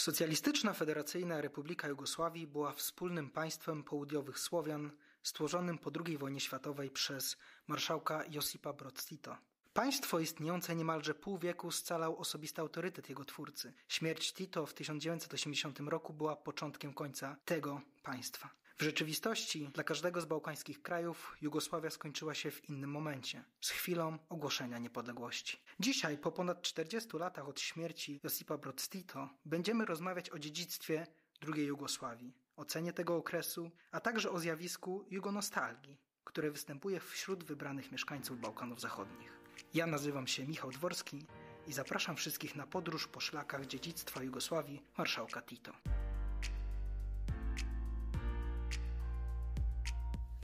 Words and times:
Socjalistyczna 0.00 0.72
Federacyjna 0.72 1.40
Republika 1.40 1.88
Jugosławii 1.88 2.46
była 2.46 2.72
wspólnym 2.72 3.30
państwem 3.30 3.82
południowych 3.84 4.38
Słowian 4.38 4.90
stworzonym 5.22 5.78
po 5.78 5.90
II 6.06 6.18
wojnie 6.18 6.40
światowej 6.40 6.90
przez 6.90 7.36
marszałka 7.66 8.24
Josipa 8.30 8.72
Broz 8.72 9.06
Tito. 9.06 9.36
Państwo 9.72 10.20
istniejące 10.20 10.76
niemalże 10.76 11.14
pół 11.14 11.38
wieku 11.38 11.70
scalał 11.70 12.16
osobisty 12.16 12.60
autorytet 12.60 13.08
jego 13.08 13.24
twórcy. 13.24 13.72
Śmierć 13.88 14.32
Tito 14.32 14.66
w 14.66 14.74
1980 14.74 15.80
roku 15.80 16.12
była 16.12 16.36
początkiem 16.36 16.94
końca 16.94 17.36
tego 17.44 17.80
państwa. 18.02 18.59
W 18.80 18.82
rzeczywistości 18.82 19.68
dla 19.74 19.84
każdego 19.84 20.20
z 20.20 20.24
bałkańskich 20.24 20.82
krajów 20.82 21.36
Jugosławia 21.40 21.90
skończyła 21.90 22.34
się 22.34 22.50
w 22.50 22.68
innym 22.68 22.90
momencie, 22.90 23.44
z 23.60 23.70
chwilą 23.70 24.18
ogłoszenia 24.28 24.78
niepodległości. 24.78 25.62
Dzisiaj, 25.80 26.18
po 26.18 26.32
ponad 26.32 26.62
40 26.62 27.08
latach 27.18 27.48
od 27.48 27.60
śmierci 27.60 28.20
Josipa 28.24 28.58
Broz 28.58 28.88
Tito, 28.88 29.28
będziemy 29.44 29.84
rozmawiać 29.84 30.30
o 30.30 30.38
dziedzictwie 30.38 31.06
II 31.54 31.64
Jugosławii, 31.64 32.34
ocenie 32.56 32.92
tego 32.92 33.16
okresu, 33.16 33.70
a 33.90 34.00
także 34.00 34.30
o 34.30 34.38
zjawisku 34.38 35.06
jugonostalgii, 35.10 35.96
które 36.24 36.50
występuje 36.50 37.00
wśród 37.00 37.44
wybranych 37.44 37.92
mieszkańców 37.92 38.40
Bałkanów 38.40 38.80
Zachodnich. 38.80 39.40
Ja 39.74 39.86
nazywam 39.86 40.26
się 40.26 40.46
Michał 40.46 40.70
Dworski 40.70 41.26
i 41.66 41.72
zapraszam 41.72 42.16
wszystkich 42.16 42.56
na 42.56 42.66
podróż 42.66 43.08
po 43.08 43.20
szlakach 43.20 43.66
dziedzictwa 43.66 44.22
Jugosławii 44.22 44.82
marszałka 44.98 45.42
Tito. 45.42 45.72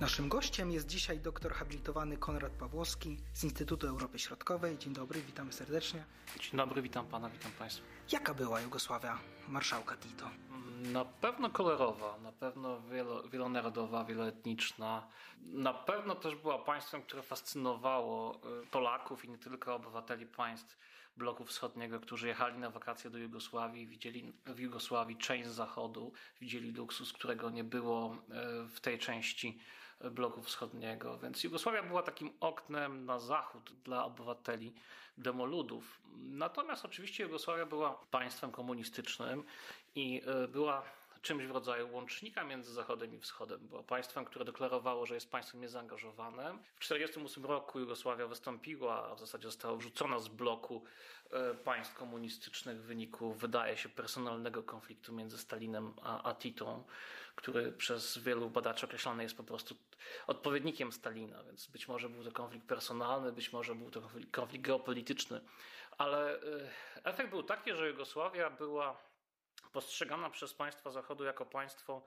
Naszym 0.01 0.29
gościem 0.29 0.71
jest 0.73 0.87
dzisiaj 0.87 1.21
doktor 1.21 1.53
habilitowany 1.53 2.17
Konrad 2.17 2.53
Pawłowski 2.53 3.17
z 3.33 3.45
Instytutu 3.45 3.87
Europy 3.87 4.19
Środkowej. 4.19 4.79
Dzień 4.79 4.93
dobry, 4.93 5.23
witamy 5.23 5.53
serdecznie. 5.53 6.05
Dzień 6.41 6.57
dobry, 6.57 6.83
witam 6.83 7.07
pana, 7.07 7.31
witam 7.31 7.53
państwa. 7.53 7.85
Jaka 8.13 8.35
była 8.35 8.61
Jugosławia 8.61 9.19
marszałka 9.49 9.97
Tito? 9.97 10.31
Na 10.93 11.05
pewno 11.05 11.51
kolorowa, 11.51 12.19
na 12.19 12.33
pewno 12.33 12.81
wielo, 12.81 13.23
wielonarodowa, 13.29 14.05
wieloetniczna. 14.05 15.09
Na 15.43 15.75
pewno 15.75 16.15
też 16.15 16.35
była 16.35 16.59
państwem, 16.59 17.03
które 17.03 17.23
fascynowało 17.23 18.41
y, 18.63 18.67
Polaków 18.67 19.25
i 19.25 19.29
nie 19.29 19.39
tylko 19.39 19.75
obywateli 19.75 20.27
państw 20.27 20.79
bloku 21.17 21.45
wschodniego, 21.45 22.01
którzy 22.01 22.29
jechali 22.29 22.59
na 22.59 22.71
wakacje 22.71 23.11
do 23.11 23.19
Jugosławii, 23.19 23.87
widzieli 23.87 24.33
w 24.47 24.59
Jugosławii 24.59 25.17
część 25.17 25.49
zachodu, 25.49 26.13
widzieli 26.41 26.73
luksus, 26.73 27.13
którego 27.13 27.51
nie 27.51 27.65
było 27.65 28.15
y, 28.15 28.69
w 28.69 28.81
tej 28.81 28.99
części 28.99 29.59
bloku 30.01 30.43
wschodniego. 30.43 31.19
Więc 31.19 31.45
Jugosławia 31.45 31.83
była 31.83 32.03
takim 32.03 32.33
oknem 32.41 33.05
na 33.05 33.19
zachód 33.19 33.73
dla 33.85 34.05
obywateli 34.05 34.75
demoludów. 35.19 36.01
Natomiast 36.17 36.85
oczywiście 36.85 37.25
Jugosławia 37.25 37.67
była 37.67 37.95
państwem 38.11 38.53
komunistycznym 38.53 39.45
i 39.95 40.23
e, 40.27 40.49
była 40.49 40.83
czymś 41.27 41.47
w 41.47 41.51
rodzaju 41.51 41.95
łącznika 41.95 42.45
między 42.45 42.73
Zachodem 42.73 43.15
i 43.15 43.19
Wschodem. 43.19 43.69
Była 43.69 43.83
państwem, 43.83 44.25
które 44.25 44.45
deklarowało, 44.45 45.07
że 45.07 45.15
jest 45.15 45.31
państwem 45.31 45.61
niezaangażowanym. 45.61 46.59
W 46.59 46.81
1948 46.81 47.45
roku 47.45 47.81
Jugosławia 47.81 48.27
wystąpiła, 48.27 49.11
a 49.11 49.15
w 49.15 49.21
zasadzie 49.21 49.49
została 49.49 49.77
wrzucona 49.77 50.19
z 50.19 50.29
bloku 50.29 50.85
e, 51.31 51.55
państw 51.55 51.95
komunistycznych 51.95 52.79
w 52.79 52.85
wyniku, 52.85 53.33
wydaje 53.33 53.77
się, 53.77 53.89
personalnego 53.89 54.63
konfliktu 54.63 55.13
między 55.13 55.39
Stalinem 55.39 55.93
a, 56.03 56.23
a 56.23 56.35
Titą, 56.35 56.85
który 57.37 57.73
przez 57.73 58.19
wielu 58.19 58.51
badaczy 58.51 58.87
określany 58.87 59.23
jest 59.23 59.37
po 59.37 59.45
prostu 59.45 59.77
odpowiednikiem 60.27 60.93
Stalina, 60.93 61.45
więc 61.45 61.67
być 61.67 61.89
może 61.89 62.09
był 62.09 62.25
to 62.25 62.33
konflikt 62.33 62.67
personalny, 62.67 63.33
być 63.33 63.53
może 63.53 63.75
był 63.75 63.91
to 63.91 64.01
konflikt, 64.01 64.31
konflikt 64.31 64.65
geopolityczny, 64.65 65.41
ale 65.99 66.35
e, 66.35 66.41
efekt 67.05 67.31
był 67.31 67.43
taki, 67.43 67.75
że 67.75 67.89
Jugosławia 67.89 68.51
była 68.51 69.07
postrzegana 69.73 70.31
przez 70.31 70.55
państwa 70.55 70.91
Zachodu 70.91 71.25
jako 71.25 71.47
państwo, 71.47 72.03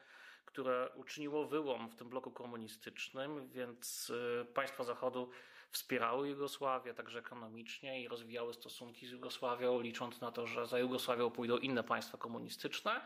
które 0.46 0.90
uczyniło 0.96 1.46
wyłom 1.46 1.90
w 1.90 1.96
tym 1.96 2.10
bloku 2.10 2.32
komunistycznym, 2.32 3.50
więc 3.50 4.10
y, 4.10 4.46
państwa 4.54 4.84
Zachodu 4.84 5.30
wspierały 5.72 6.30
Jugosławię 6.30 6.94
także 6.94 7.20
ekonomicznie 7.20 8.02
i 8.02 8.08
rozwijały 8.08 8.54
stosunki 8.54 9.08
z 9.08 9.12
Jugosławią, 9.12 9.82
licząc 9.82 10.22
na 10.22 10.32
to, 10.32 10.48
że 10.48 10.68
za 10.68 10.80
Jugosławią 10.80 11.32
pójdą 11.32 11.58
inne 11.58 11.84
państwa 11.84 12.18
komunistyczne. 12.18 13.02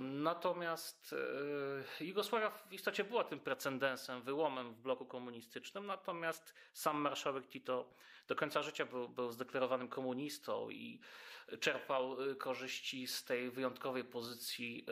Natomiast 0.00 1.14
e, 2.00 2.04
Jugosławia 2.04 2.50
w 2.50 2.72
istocie 2.72 3.04
była 3.04 3.24
tym 3.24 3.40
precedensem, 3.40 4.22
wyłomem 4.22 4.72
w 4.72 4.80
bloku 4.80 5.06
komunistycznym, 5.06 5.86
natomiast 5.86 6.54
sam 6.72 7.00
marszałek 7.00 7.48
Tito 7.48 7.94
do 8.28 8.36
końca 8.36 8.62
życia 8.62 8.86
był, 8.86 9.08
był 9.08 9.30
zdeklarowanym 9.30 9.88
komunistą 9.88 10.70
i 10.70 11.00
czerpał 11.60 12.30
e, 12.30 12.34
korzyści 12.34 13.06
z 13.06 13.24
tej 13.24 13.50
wyjątkowej 13.50 14.04
pozycji, 14.04 14.86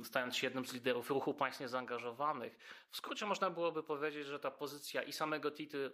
e, 0.00 0.04
stając 0.04 0.36
się 0.36 0.46
jednym 0.46 0.66
z 0.66 0.72
liderów 0.72 1.10
ruchu 1.10 1.34
państw 1.34 1.60
niezaangażowanych. 1.60 2.58
W 2.94 2.96
skrócie 2.96 3.26
można 3.26 3.50
byłoby 3.50 3.82
powiedzieć, 3.82 4.26
że 4.26 4.38
ta 4.38 4.50
pozycja 4.50 5.02
i 5.02 5.12
samego 5.12 5.50
Tity, 5.50 5.90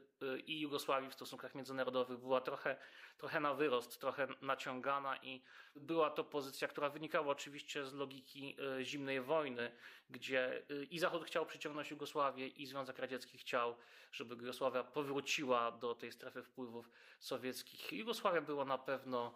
i 0.47 0.61
Jugosławii 0.61 1.11
w 1.11 1.15
stosunkach 1.15 1.55
międzynarodowych 1.55 2.19
była 2.19 2.41
trochę, 2.41 2.77
trochę 3.19 3.41
na 3.41 3.55
wyrost, 3.55 4.00
trochę 4.00 4.28
naciągana 4.43 5.16
i 5.16 5.43
była 5.77 6.10
to 6.10 6.25
pozycja, 6.25 6.69
która 6.69 6.91
wynikała 6.91 7.27
oczywiście 7.27 7.87
z 7.87 7.93
logiki 7.93 8.56
e, 8.78 8.84
zimnej 8.84 9.21
wojny, 9.21 9.72
gdzie 10.10 10.62
e, 10.71 10.84
i 10.84 10.99
Zachód 10.99 11.25
chciał 11.25 11.47
przyciągnąć 11.47 11.91
Jugosławię, 11.91 12.49
i 12.49 12.66
Związek 12.66 12.99
Radziecki 12.99 13.39
chciał, 13.39 13.77
żeby 14.12 14.34
Jugosławia 14.34 14.84
powróciła 14.84 15.72
do 15.72 15.94
tej 15.94 16.12
strefy 16.12 16.43
wpływów 16.43 16.91
sowieckich. 17.21 17.93
Jugosławia 17.93 18.41
była 18.41 18.65
na 18.65 18.78
pewno 18.78 19.34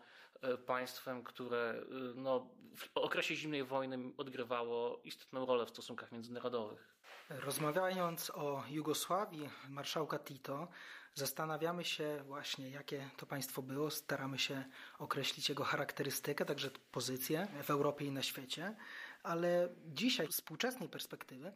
państwem, 0.67 1.25
które 1.25 1.85
no, 2.15 2.51
w 2.77 2.97
okresie 2.97 3.37
zimnej 3.37 3.65
wojny 3.65 4.13
odgrywało 4.17 5.01
istotną 5.05 5.47
rolę 5.47 5.67
w 5.67 5.71
stosunkach 5.71 6.13
międzynarodowych. 6.13 6.94
Rozmawiając 7.31 8.31
o 8.31 8.65
Jugosławii 8.71 9.51
marszałka 9.69 10.19
Tito, 10.19 10.69
zastanawiamy 11.15 11.85
się 11.85 12.23
właśnie, 12.27 12.71
jakie 12.71 13.11
to 13.17 13.27
państwo 13.27 13.63
było. 13.63 13.91
Staramy 13.91 14.39
się 14.39 14.65
określić 14.99 15.49
jego 15.49 15.65
charakterystykę, 15.65 16.45
także 16.45 16.71
pozycję 16.93 17.49
w 17.63 17.71
Europie 17.71 18.05
i 18.05 18.11
na 18.11 18.23
świecie, 18.23 18.77
ale 19.23 19.69
dzisiaj, 19.87 20.27
z 20.27 20.31
współczesnej 20.31 20.89
perspektywy, 20.89 21.53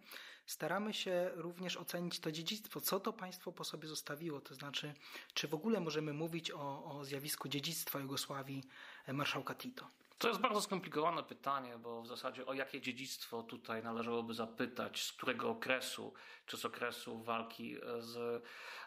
staramy 0.46 0.94
się 0.94 1.30
również 1.34 1.76
ocenić 1.76 2.20
to 2.20 2.32
dziedzictwo, 2.32 2.80
co 2.80 3.00
to 3.00 3.12
państwo 3.12 3.52
po 3.52 3.64
sobie 3.64 3.88
zostawiło. 3.88 4.40
To 4.40 4.54
znaczy, 4.54 4.94
czy 5.34 5.48
w 5.48 5.54
ogóle 5.54 5.80
możemy 5.80 6.12
mówić 6.12 6.50
o, 6.50 6.84
o 6.84 7.04
zjawisku 7.04 7.48
dziedzictwa 7.48 8.00
Jugosławii 8.00 8.64
marszałka 9.08 9.54
Tito. 9.54 9.90
To 10.18 10.28
jest 10.28 10.40
bardzo 10.40 10.60
skomplikowane 10.60 11.22
pytanie, 11.22 11.78
bo 11.78 12.02
w 12.02 12.06
zasadzie 12.06 12.46
o 12.46 12.54
jakie 12.54 12.80
dziedzictwo 12.80 13.42
tutaj 13.42 13.82
należałoby 13.82 14.34
zapytać, 14.34 15.02
z 15.02 15.12
którego 15.12 15.50
okresu, 15.50 16.14
czy 16.46 16.56
z 16.56 16.64
okresu 16.64 17.22
walki 17.22 17.76
z 17.98 18.16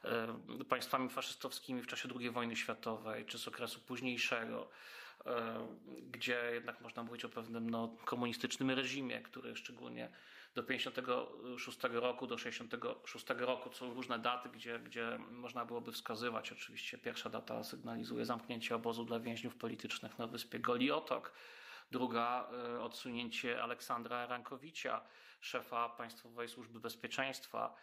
e, 0.04 0.66
państwami 0.70 1.10
faszystowskimi 1.10 1.82
w 1.82 1.88
czasie 1.88 2.10
II 2.20 2.30
wojny 2.30 2.56
światowej, 2.56 3.26
czy 3.26 3.40
z 3.40 3.48
okresu 3.48 3.80
późniejszego, 3.80 4.70
e, 4.70 5.01
gdzie 6.12 6.52
jednak 6.54 6.82
można 6.82 7.04
mówić 7.04 7.26
o 7.26 7.30
pewnym 7.30 7.70
no, 7.70 7.96
komunistycznym 8.06 8.72
reżimie, 8.72 9.22
który 9.22 9.56
szczególnie 9.56 10.10
do 10.56 10.64
56 10.64 11.80
roku, 11.84 12.28
do 12.28 12.38
66 12.38 13.26
roku, 13.30 13.70
co 13.70 13.94
różne 13.94 14.20
daty, 14.20 14.50
gdzie, 14.50 14.80
gdzie 14.80 15.20
można 15.32 15.66
byłoby 15.66 15.92
wskazywać. 15.92 16.52
Oczywiście 16.52 16.98
pierwsza 16.98 17.30
data 17.30 17.64
sygnalizuje 17.64 18.26
zamknięcie 18.26 18.76
obozu 18.76 19.06
dla 19.06 19.20
więźniów 19.20 19.56
politycznych 19.56 20.20
na 20.20 20.28
wyspie 20.28 20.60
Goliotok. 20.60 21.34
Druga 21.92 22.50
e, 22.52 22.82
odsunięcie 22.82 23.64
Aleksandra 23.64 24.28
Rankowicza, 24.28 25.02
szefa 25.42 25.90
Państwowej 25.90 26.50
Służby 26.50 26.80
Bezpieczeństwa. 26.80 27.76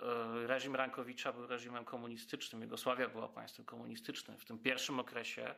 E, 0.00 0.46
reżim 0.46 0.76
Rankowicza 0.76 1.32
był 1.32 1.46
reżimem 1.46 1.84
komunistycznym, 1.84 2.62
Jugosławia 2.62 3.08
była 3.08 3.28
państwem 3.28 3.66
komunistycznym. 3.66 4.38
W 4.38 4.44
tym 4.44 4.58
pierwszym 4.58 5.00
okresie 5.00 5.42
E, 5.44 5.54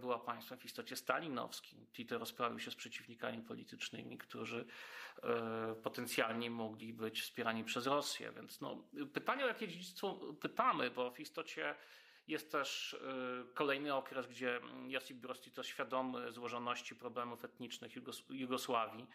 była 0.00 0.18
państwem 0.18 0.58
w 0.58 0.64
istocie 0.64 0.96
stalinowskim. 0.96 1.86
Tito 1.92 2.18
rozprawił 2.18 2.58
się 2.58 2.70
z 2.70 2.74
przeciwnikami 2.74 3.42
politycznymi, 3.42 4.18
którzy 4.18 4.66
e, 5.22 5.74
potencjalnie 5.82 6.50
mogli 6.50 6.92
być 6.92 7.22
wspierani 7.22 7.64
przez 7.64 7.86
Rosję. 7.86 8.32
Więc 8.36 8.60
no, 8.60 8.88
pytanie 9.12 9.44
o 9.44 9.48
jakie 9.48 9.68
dziedzictwo 9.68 10.20
pytamy, 10.40 10.90
bo 10.90 11.10
w 11.10 11.20
istocie 11.20 11.74
jest 12.26 12.52
też 12.52 12.94
e, 12.94 13.54
kolejny 13.54 13.94
okres, 13.94 14.26
gdzie 14.26 14.60
Josip 14.86 15.16
Broz 15.16 15.40
Tito 15.40 15.62
świadomy 15.62 16.32
złożoności 16.32 16.96
problemów 16.96 17.44
etnicznych 17.44 17.92
Jugosławii, 18.30 19.06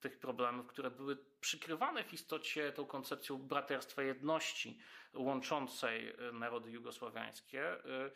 tych 0.00 0.18
problemów, 0.18 0.66
które 0.66 0.90
były 0.90 1.18
przykrywane 1.40 2.04
w 2.04 2.12
istocie 2.12 2.72
tą 2.72 2.86
koncepcją 2.86 3.38
braterstwa 3.38 4.02
jedności 4.02 4.78
łączącej 5.14 6.08
e, 6.08 6.32
narody 6.32 6.70
jugosłowiańskie, 6.70 7.72
e, 7.72 8.10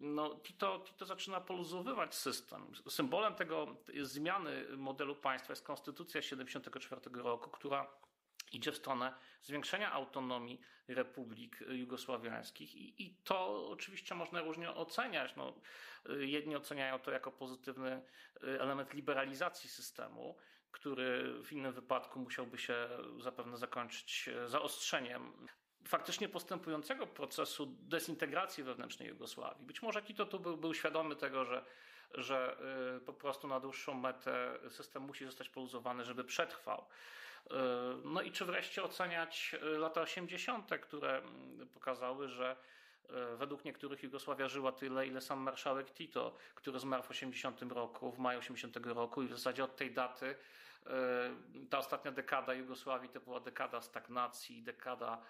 no, 0.00 0.40
Tito, 0.42 0.78
Tito 0.78 1.06
zaczyna 1.06 1.40
poluzowywać 1.40 2.14
system. 2.14 2.72
Symbolem 2.88 3.34
tego 3.34 3.76
zmiany 4.02 4.64
modelu 4.76 5.16
państwa 5.16 5.52
jest 5.52 5.64
konstytucja 5.64 6.22
74 6.22 7.00
roku, 7.14 7.50
która 7.50 7.86
idzie 8.52 8.72
w 8.72 8.76
stronę 8.76 9.14
zwiększenia 9.42 9.92
autonomii 9.92 10.60
republik 10.88 11.64
jugosławiańskich 11.68 12.74
i, 12.74 13.02
i 13.02 13.14
to 13.24 13.68
oczywiście 13.70 14.14
można 14.14 14.40
różnie 14.40 14.70
oceniać. 14.70 15.36
No, 15.36 15.54
jedni 16.18 16.56
oceniają 16.56 16.98
to 16.98 17.10
jako 17.10 17.32
pozytywny 17.32 18.02
element 18.40 18.94
liberalizacji 18.94 19.70
systemu, 19.70 20.36
który 20.70 21.34
w 21.44 21.52
innym 21.52 21.72
wypadku 21.72 22.20
musiałby 22.20 22.58
się 22.58 22.88
zapewne 23.20 23.56
zakończyć 23.56 24.30
zaostrzeniem 24.46 25.48
faktycznie 25.88 26.28
postępującego 26.28 27.06
procesu 27.06 27.66
dezintegracji 27.66 28.64
wewnętrznej 28.64 29.08
Jugosławii. 29.08 29.66
Być 29.66 29.82
może 29.82 30.02
Tito 30.02 30.26
tu 30.26 30.40
był, 30.40 30.56
był 30.56 30.74
świadomy 30.74 31.16
tego, 31.16 31.44
że, 31.44 31.64
że 32.14 32.56
y, 32.96 33.00
po 33.00 33.12
prostu 33.12 33.48
na 33.48 33.60
dłuższą 33.60 33.94
metę 33.94 34.58
system 34.68 35.02
musi 35.02 35.24
zostać 35.24 35.48
poluzowany, 35.48 36.04
żeby 36.04 36.24
przetrwał. 36.24 36.84
Y, 37.46 37.54
no 38.04 38.22
i 38.22 38.32
czy 38.32 38.44
wreszcie 38.44 38.82
oceniać 38.82 39.56
y, 39.62 39.78
lata 39.78 40.00
80., 40.00 40.70
które 40.80 41.22
pokazały, 41.74 42.28
że 42.28 42.56
według 43.36 43.64
niektórych 43.64 44.02
Jugosławia 44.02 44.48
żyła 44.48 44.72
tyle, 44.72 45.06
ile 45.06 45.20
sam 45.20 45.38
marszałek 45.38 45.90
Tito, 45.90 46.36
który 46.54 46.78
zmarł 46.78 47.02
w 47.02 47.10
80 47.10 47.62
roku, 47.62 48.12
w 48.12 48.18
maju 48.18 48.38
80 48.38 48.76
roku 48.76 49.22
i 49.22 49.26
w 49.26 49.30
zasadzie 49.30 49.64
od 49.64 49.76
tej 49.76 49.90
daty 49.94 50.34
ta 51.70 51.78
ostatnia 51.78 52.12
dekada 52.12 52.54
Jugosławii 52.54 53.08
to 53.08 53.20
była 53.20 53.40
dekada 53.40 53.80
stagnacji, 53.80 54.62
dekada 54.62 55.22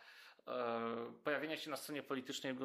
pojawienia 1.24 1.56
się 1.56 1.70
na 1.70 1.76
scenie 1.76 2.02
politycznej 2.02 2.56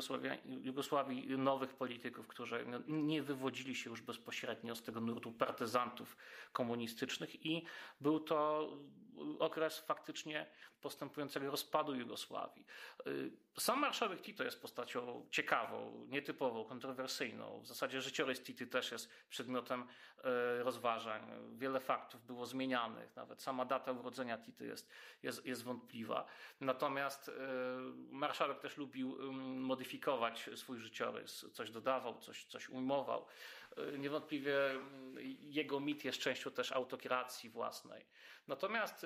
Jugosławii 0.47 1.37
nowych 1.37 1.73
polityków, 1.73 2.27
którzy 2.27 2.65
no, 2.67 2.79
nie 2.87 3.23
wywodzili 3.23 3.75
się 3.75 3.89
już 3.89 4.01
bezpośrednio 4.01 4.75
z 4.75 4.83
tego 4.83 5.01
nurtu 5.01 5.31
partyzantów 5.31 6.17
komunistycznych 6.51 7.45
i 7.45 7.65
był 8.01 8.19
to 8.19 8.69
okres 9.39 9.79
faktycznie 9.79 10.45
postępującego 10.81 11.51
rozpadu 11.51 11.95
Jugosławii. 11.95 12.65
Y, 13.07 13.31
sam 13.59 13.79
marszałek 13.79 14.21
Tito 14.21 14.43
jest 14.43 14.61
postacią 14.61 15.27
ciekawą, 15.31 16.05
nietypową, 16.09 16.65
kontrowersyjną. 16.65 17.59
W 17.59 17.67
zasadzie 17.67 18.01
życiorys 18.01 18.43
Tity 18.43 18.67
też 18.67 18.91
jest 18.91 19.09
przedmiotem 19.29 19.81
y, 19.81 20.63
rozważań. 20.63 21.21
Wiele 21.57 21.79
faktów 21.79 22.25
było 22.25 22.45
zmienianych, 22.45 23.15
nawet 23.15 23.41
sama 23.41 23.65
data 23.65 23.91
urodzenia 23.91 24.37
Tity 24.37 24.65
jest, 24.65 24.89
jest, 25.23 25.45
jest 25.45 25.63
wątpliwa. 25.63 26.25
Natomiast 26.61 27.31
marszałek 28.11 28.59
też 28.59 28.77
lubił 28.77 29.33
modyfikować 29.55 30.49
swój 30.55 30.79
życiorys, 30.79 31.45
coś 31.53 31.71
dodawał, 31.71 32.19
coś, 32.19 32.45
coś 32.45 32.69
ujmował. 32.69 33.25
Niewątpliwie 33.97 34.55
jego 35.39 35.79
mit 35.79 36.05
jest 36.05 36.19
częścią 36.19 36.51
też 36.51 36.71
autokracji 36.71 37.49
własnej. 37.49 38.05
Natomiast 38.47 39.05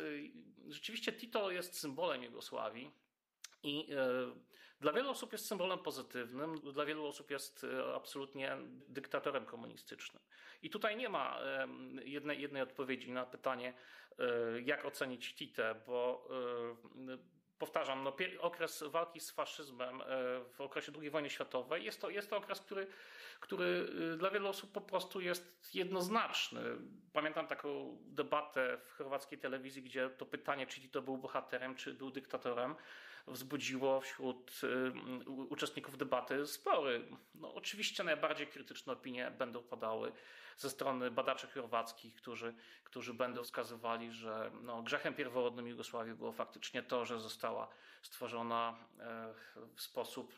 rzeczywiście 0.68 1.14
Tito 1.14 1.52
jest 1.52 1.80
symbolem 1.80 2.24
Jugosławii 2.24 2.92
i 3.64 3.88
dla 4.80 4.94
wielu 4.94 5.10
osób 5.10 5.32
jest 5.32 5.48
symbolem 5.48 5.80
pozytywnym, 5.80 6.56
dla 6.56 6.86
wielu 6.86 7.06
osób 7.06 7.32
jest 7.32 7.66
absolutnie 7.96 8.58
dyktatorem 8.88 9.46
komunistycznym. 9.46 10.24
I 10.62 10.70
tutaj 10.70 10.98
nie 10.98 11.10
ma 11.10 11.40
jednej, 12.04 12.42
jednej 12.42 12.62
odpowiedzi 12.62 13.12
na 13.12 13.26
pytanie, 13.26 13.74
jak 14.64 14.86
ocenić 14.86 15.36
Titę, 15.36 15.82
bo 15.88 16.28
powtarzam, 17.60 18.04
no, 18.04 18.16
okres 18.40 18.84
walki 18.88 19.20
z 19.20 19.32
faszyzmem 19.32 20.02
w 20.54 20.62
okresie 20.62 20.92
II 21.02 21.10
wojny 21.10 21.30
światowej 21.30 21.86
jest 21.86 22.02
to, 22.02 22.10
jest 22.10 22.30
to 22.30 22.38
okres, 22.38 22.62
który, 22.62 22.88
który 23.40 23.88
dla 24.18 24.30
wielu 24.30 24.48
osób 24.48 24.72
po 24.72 24.82
prostu 24.82 25.22
jest 25.22 25.76
jednoznaczny. 25.76 26.62
Pamiętam 27.14 27.48
taką 27.48 27.98
debatę 28.02 28.78
w 28.78 28.92
chorwackiej 28.92 29.40
telewizji, 29.40 29.84
gdzie 29.84 30.10
to 30.10 30.26
pytanie, 30.26 30.68
czy 30.68 30.90
to 30.90 31.02
był 31.02 31.18
bohaterem, 31.18 31.76
czy 31.76 31.94
był 31.94 32.12
dyktatorem, 32.12 32.76
wzbudziło 33.28 34.02
wśród 34.02 34.62
y, 34.64 35.30
uczestników 35.30 35.98
debaty 35.98 36.46
spory. 36.46 37.08
No, 37.36 37.54
oczywiście 37.54 38.04
najbardziej 38.04 38.48
krytyczne 38.48 38.94
opinie 38.94 39.32
będą 39.32 39.64
padały 39.64 40.12
ze 40.58 40.70
strony 40.70 41.12
badaczy 41.12 41.48
chorwackich, 41.48 42.16
którzy, 42.16 42.54
którzy 42.84 43.14
będą 43.14 43.44
wskazywali, 43.44 44.12
że 44.12 44.52
no, 44.62 44.82
grzechem 44.82 45.14
pierworodnym 45.14 45.68
Jugosławii 45.68 46.14
było 46.14 46.32
faktycznie 46.32 46.84
to, 46.84 47.06
że 47.06 47.20
została 47.20 47.68
stworzona 48.02 48.78
e, 49.00 49.34
w 49.76 49.82
sposób 49.82 50.34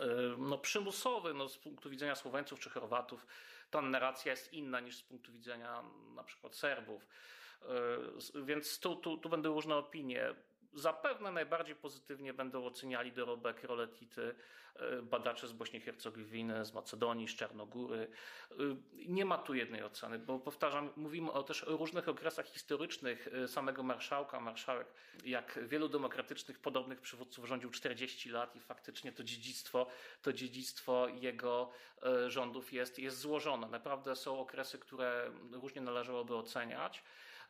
e, 0.00 0.06
no, 0.38 0.58
przymusowy 0.58 1.34
no, 1.34 1.48
z 1.48 1.58
punktu 1.58 1.90
widzenia 1.90 2.14
Słoweńców 2.14 2.60
czy 2.60 2.70
Chorwatów 2.70 3.26
ta 3.70 3.82
narracja 3.82 4.30
jest 4.30 4.52
inna 4.52 4.80
niż 4.80 4.96
z 4.96 5.02
punktu 5.02 5.32
widzenia 5.32 5.84
na 6.14 6.24
przykład 6.24 6.56
Serbów. 6.56 7.06
E, 8.34 8.42
więc 8.44 8.78
tu, 8.78 8.96
tu, 8.96 9.16
tu 9.16 9.28
będą 9.28 9.54
różne 9.54 9.76
opinie. 9.76 10.34
Zapewne 10.74 11.32
najbardziej 11.32 11.76
pozytywnie 11.76 12.34
będą 12.34 12.66
oceniali 12.66 13.12
dorobek 13.12 13.64
Roletity 13.64 14.34
e, 14.76 15.02
badacze 15.02 15.48
z 15.48 15.52
Bośni 15.52 15.78
i 15.78 15.82
Hercegowiny, 15.82 16.64
z 16.64 16.72
Macedonii, 16.72 17.28
z 17.28 17.34
Czarnogóry. 17.34 18.08
E, 18.50 18.54
nie 18.94 19.24
ma 19.24 19.38
tu 19.38 19.54
jednej 19.54 19.82
oceny, 19.82 20.18
bo 20.18 20.38
powtarzam, 20.38 20.90
mówimy 20.96 21.32
o 21.32 21.42
też 21.42 21.64
o 21.64 21.76
różnych 21.76 22.08
okresach 22.08 22.46
historycznych 22.46 23.28
samego 23.46 23.82
marszałka. 23.82 24.40
Marszałek, 24.40 24.86
jak 25.24 25.58
wielu 25.68 25.88
demokratycznych, 25.88 26.58
podobnych 26.58 27.00
przywódców, 27.00 27.46
rządził 27.46 27.70
40 27.70 28.30
lat 28.30 28.56
i 28.56 28.60
faktycznie 28.60 29.12
to 29.12 29.24
dziedzictwo, 29.24 29.86
to 30.22 30.32
dziedzictwo 30.32 31.08
jego 31.08 31.70
rządów 32.28 32.72
jest, 32.72 32.98
jest 32.98 33.18
złożone. 33.18 33.68
Naprawdę 33.68 34.16
są 34.16 34.40
okresy, 34.40 34.78
które 34.78 35.30
różnie 35.52 35.82
należałoby 35.82 36.36
oceniać. 36.36 37.02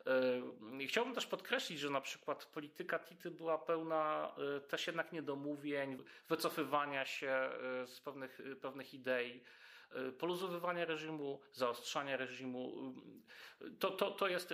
E, 0.07 0.87
chciałbym 0.87 1.13
też 1.15 1.25
podkreślić, 1.25 1.79
że 1.79 1.89
na 1.89 2.01
przykład 2.01 2.45
polityka 2.45 2.99
Tity 2.99 3.31
była 3.31 3.57
pełna 3.57 4.35
e, 4.57 4.61
też 4.61 4.87
jednak 4.87 5.11
niedomówień, 5.11 6.03
wycofywania 6.29 7.05
się 7.05 7.29
e, 7.29 7.87
z 7.87 8.01
pewnych, 8.01 8.41
pewnych 8.61 8.93
idei, 8.93 9.43
poluzowywania 10.19 10.85
reżimu, 10.85 11.41
zaostrzania 11.51 12.17
reżimu. 12.17 12.93
To, 13.79 13.91
to, 13.91 14.11
to 14.11 14.27
jest 14.27 14.53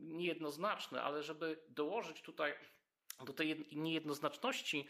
niejednoznaczne, 0.00 1.02
ale 1.02 1.22
żeby 1.22 1.58
dołożyć 1.68 2.22
tutaj 2.22 2.54
do 3.24 3.32
tej 3.32 3.66
niejednoznaczności 3.72 4.86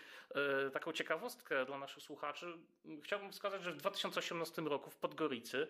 taką 0.73 0.93
ciekawostkę 0.93 1.65
dla 1.65 1.79
naszych 1.79 2.03
słuchaczy, 2.03 2.59
chciałbym 3.03 3.33
wskazać, 3.33 3.63
że 3.63 3.73
w 3.73 3.77
2018 3.77 4.63
roku 4.63 4.91
w 4.91 4.97
Podgoricy, 4.97 5.69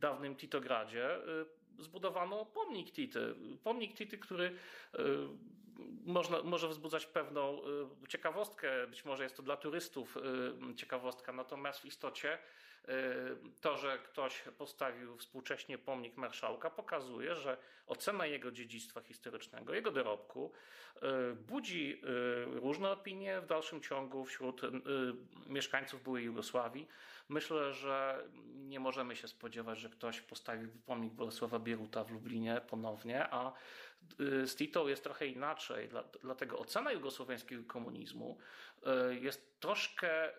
dawnym 0.00 0.36
Titogradzie, 0.36 1.18
zbudowano 1.78 2.44
pomnik 2.44 2.90
Tity. 2.90 3.20
Pomnik 3.62 3.94
Tity, 3.94 4.18
który 4.18 4.46
y, 4.46 4.98
można, 6.06 6.42
może 6.42 6.68
wzbudzać 6.68 7.06
pewną 7.06 7.60
y, 8.04 8.08
ciekawostkę, 8.08 8.86
być 8.86 9.04
może 9.04 9.22
jest 9.22 9.36
to 9.36 9.42
dla 9.42 9.56
turystów 9.56 10.16
y, 10.16 10.74
ciekawostka, 10.74 11.32
natomiast 11.32 11.80
w 11.80 11.84
istocie 11.84 12.38
to, 13.60 13.76
że 13.76 13.98
ktoś 13.98 14.42
postawił 14.58 15.16
współcześnie 15.16 15.78
pomnik 15.78 16.16
marszałka, 16.16 16.70
pokazuje, 16.70 17.34
że 17.34 17.56
ocena 17.86 18.26
jego 18.26 18.50
dziedzictwa 18.50 19.00
historycznego, 19.00 19.74
jego 19.74 19.90
dorobku 19.90 20.52
budzi 21.48 22.00
różne 22.46 22.90
opinie 22.90 23.40
w 23.40 23.46
dalszym 23.46 23.80
ciągu 23.80 24.24
wśród 24.24 24.62
mieszkańców 25.46 26.02
byłej 26.02 26.24
Jugosławii. 26.24 26.88
Myślę, 27.28 27.72
że 27.72 28.24
nie 28.54 28.80
możemy 28.80 29.16
się 29.16 29.28
spodziewać, 29.28 29.78
że 29.78 29.88
ktoś 29.88 30.20
postawi 30.20 30.68
pomnik 30.86 31.12
Bolesława 31.12 31.58
Bieruta 31.58 32.04
w 32.04 32.10
Lublinie 32.10 32.60
ponownie, 32.68 33.28
a 33.30 33.48
y, 33.50 33.54
z 34.44 34.56
Tito 34.56 34.88
jest 34.88 35.04
trochę 35.04 35.26
inaczej. 35.26 35.88
Dlatego 36.22 36.58
ocena 36.58 36.92
jugosłowiańskiego 36.92 37.62
komunizmu 37.66 38.38
jest 39.20 39.60
troszkę 39.60 40.28
y, 40.28 40.36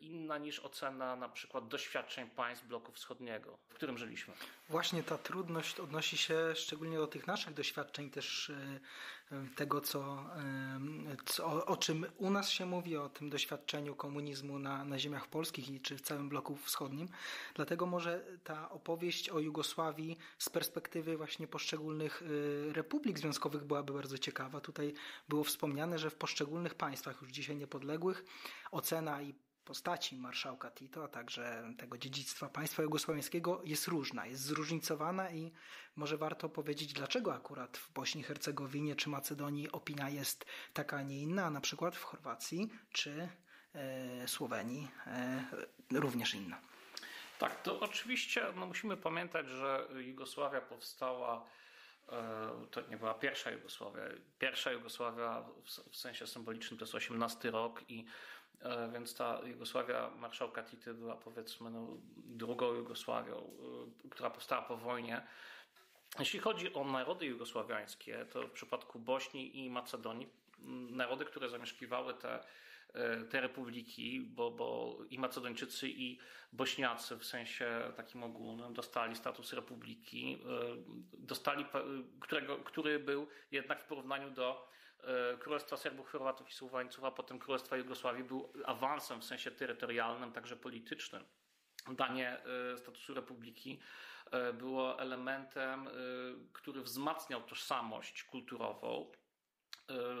inna 0.00 0.38
niż 0.38 0.60
ocena 0.60 1.16
na 1.16 1.28
przykład 1.28 1.68
doświadczeń 1.68 2.30
państw 2.30 2.66
bloku 2.66 2.92
wschodniego, 2.92 3.58
w 3.68 3.74
którym 3.74 3.98
żyliśmy. 3.98 4.34
Właśnie 4.68 5.02
ta 5.02 5.18
trudność 5.18 5.80
odnosi 5.80 6.16
się 6.16 6.54
szczególnie 6.54 6.96
do 6.96 7.06
tych 7.06 7.26
naszych 7.26 7.54
doświadczeń 7.54 8.10
też 8.10 8.52
tego, 9.56 9.80
co, 9.80 10.24
co, 11.26 11.66
o 11.66 11.76
czym 11.76 12.06
u 12.16 12.30
nas 12.30 12.50
się 12.50 12.66
mówi, 12.66 12.96
o 12.96 13.08
tym 13.08 13.30
doświadczeniu 13.30 13.94
komunizmu 13.94 14.58
na, 14.58 14.84
na 14.84 14.98
ziemiach 14.98 15.26
polskich 15.26 15.70
i 15.70 15.80
czy 15.80 15.96
w 15.96 16.00
całym 16.00 16.28
bloku 16.28 16.56
wschodnim. 16.56 17.08
Dlatego 17.54 17.86
może 17.86 18.24
ta 18.44 18.70
opowieść 18.70 19.28
o 19.28 19.38
Jugosławii 19.38 20.18
z 20.38 20.48
perspektywy 20.48 21.16
właśnie 21.16 21.46
poszczególnych 21.46 22.22
republik 22.72 23.18
związkowych 23.18 23.64
byłaby 23.64 23.92
bardzo 23.92 24.18
ciekawa. 24.18 24.60
Tutaj 24.60 24.94
było 25.28 25.44
wspomniane, 25.44 25.98
że 25.98 26.10
w 26.10 26.14
poszczególnych 26.14 26.74
państwach 26.74 27.22
już 27.22 27.30
dzisiaj 27.30 27.56
niepodległych 27.68 28.24
ocena 28.70 29.22
i 29.22 29.34
postaci 29.64 30.16
marszałka 30.16 30.70
Tito, 30.70 31.04
a 31.04 31.08
także 31.08 31.74
tego 31.78 31.98
dziedzictwa 31.98 32.48
państwa 32.48 32.82
jugosłowiańskiego 32.82 33.60
jest 33.64 33.88
różna, 33.88 34.26
jest 34.26 34.42
zróżnicowana 34.42 35.30
i 35.30 35.52
może 35.96 36.16
warto 36.16 36.48
powiedzieć, 36.48 36.92
dlaczego 36.92 37.34
akurat 37.34 37.78
w 37.78 37.92
Bośni, 37.92 38.22
Hercegowinie 38.22 38.96
czy 38.96 39.08
Macedonii 39.08 39.72
opinia 39.72 40.08
jest 40.08 40.46
taka, 40.72 40.96
a 40.96 41.02
nie 41.02 41.22
inna, 41.22 41.44
a 41.44 41.50
na 41.50 41.60
przykład 41.60 41.96
w 41.96 42.02
Chorwacji 42.02 42.68
czy 42.92 43.28
e, 43.74 44.28
Słowenii 44.28 44.88
e, 45.06 45.44
również 45.90 46.34
inna. 46.34 46.60
Tak, 47.38 47.62
to 47.62 47.80
oczywiście 47.80 48.46
no, 48.56 48.66
musimy 48.66 48.96
pamiętać, 48.96 49.48
że 49.48 49.88
Jugosławia 49.94 50.60
powstała 50.60 51.44
to 52.70 52.80
nie 52.90 52.96
była 52.96 53.14
pierwsza 53.14 53.50
Jugosławia. 53.50 54.02
Pierwsza 54.38 54.72
Jugosławia 54.72 55.44
w 55.90 55.96
sensie 55.96 56.26
symbolicznym 56.26 56.78
to 56.78 56.84
jest 56.84 56.94
18 56.94 57.50
rok 57.50 57.90
i 57.90 58.04
więc 58.92 59.14
ta 59.14 59.40
Jugosławia 59.44 60.10
marszałka 60.10 60.62
Tity 60.62 60.94
była 60.94 61.16
powiedzmy 61.16 61.70
no, 61.70 61.86
drugą 62.16 62.74
Jugosławią, 62.74 63.50
która 64.10 64.30
powstała 64.30 64.62
po 64.62 64.76
wojnie. 64.76 65.26
Jeśli 66.18 66.38
chodzi 66.38 66.74
o 66.74 66.84
narody 66.84 67.26
jugosławiańskie, 67.26 68.26
to 68.32 68.46
w 68.46 68.50
przypadku 68.50 68.98
Bośni 68.98 69.64
i 69.64 69.70
Macedonii, 69.70 70.28
narody, 70.90 71.24
które 71.24 71.48
zamieszkiwały 71.48 72.14
te, 72.14 72.34
e, 72.34 72.44
te 73.30 73.40
republiki, 73.40 74.20
bo, 74.20 74.50
bo 74.50 74.98
i 75.10 75.18
Macedończycy, 75.18 75.88
i 75.88 76.18
Bośniacy 76.52 77.16
w 77.16 77.24
sensie 77.24 77.92
takim 77.96 78.22
ogólnym 78.22 78.74
dostali 78.74 79.16
status 79.16 79.52
republiki, 79.52 80.38
e, 80.46 80.76
dostali, 81.18 81.64
którego, 82.20 82.56
który 82.56 82.98
był 82.98 83.26
jednak 83.50 83.82
w 83.82 83.84
porównaniu 83.84 84.30
do 84.30 84.68
e, 85.00 85.36
Królestwa 85.36 85.76
Serbów, 85.76 86.08
Chorwatów 86.08 86.50
i 86.50 86.52
Słowańców, 86.52 87.04
a 87.04 87.10
potem 87.10 87.38
Królestwa 87.38 87.76
Jugosławii 87.76 88.24
był 88.24 88.52
awansem 88.64 89.20
w 89.20 89.24
sensie 89.24 89.50
terytorialnym, 89.50 90.32
także 90.32 90.56
politycznym. 90.56 91.24
Danie 91.96 92.40
statusu 92.76 93.14
republiki 93.14 93.80
E, 94.30 94.52
było 94.52 95.00
elementem, 95.00 95.88
e, 95.88 95.90
który 96.52 96.82
wzmacniał 96.82 97.42
tożsamość 97.42 98.24
kulturową, 98.24 99.10
e, 99.12 99.17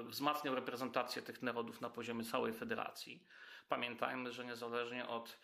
wzmacniał 0.04 0.54
reprezentację 0.54 1.22
tych 1.22 1.42
narodów 1.42 1.80
na 1.80 1.90
poziomie 1.90 2.24
całej 2.24 2.52
federacji. 2.52 3.24
Pamiętajmy, 3.68 4.32
że 4.32 4.44
niezależnie 4.44 5.08
od 5.08 5.38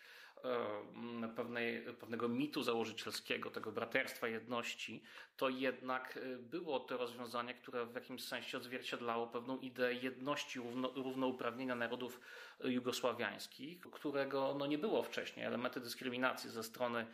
pewnej, 1.35 1.81
pewnego 1.99 2.27
mitu 2.27 2.63
założycielskiego, 2.63 3.49
tego 3.49 3.71
braterstwa 3.71 4.27
jedności, 4.27 5.03
to 5.37 5.49
jednak 5.49 6.19
było 6.39 6.79
to 6.79 6.97
rozwiązanie, 6.97 7.53
które 7.53 7.85
w 7.85 7.95
jakimś 7.95 8.23
sensie 8.23 8.57
odzwierciedlało 8.57 9.27
pewną 9.27 9.59
ideę 9.59 9.93
jedności, 9.93 10.59
równo, 10.59 10.91
równouprawnienia 10.95 11.75
narodów 11.75 12.19
jugosławiańskich, 12.63 13.81
którego 13.81 14.55
no, 14.57 14.65
nie 14.65 14.77
było 14.77 15.03
wcześniej. 15.03 15.45
Elementy 15.45 15.79
dyskryminacji 15.79 16.49
ze 16.49 16.63
strony 16.63 17.05
E, 17.05 17.07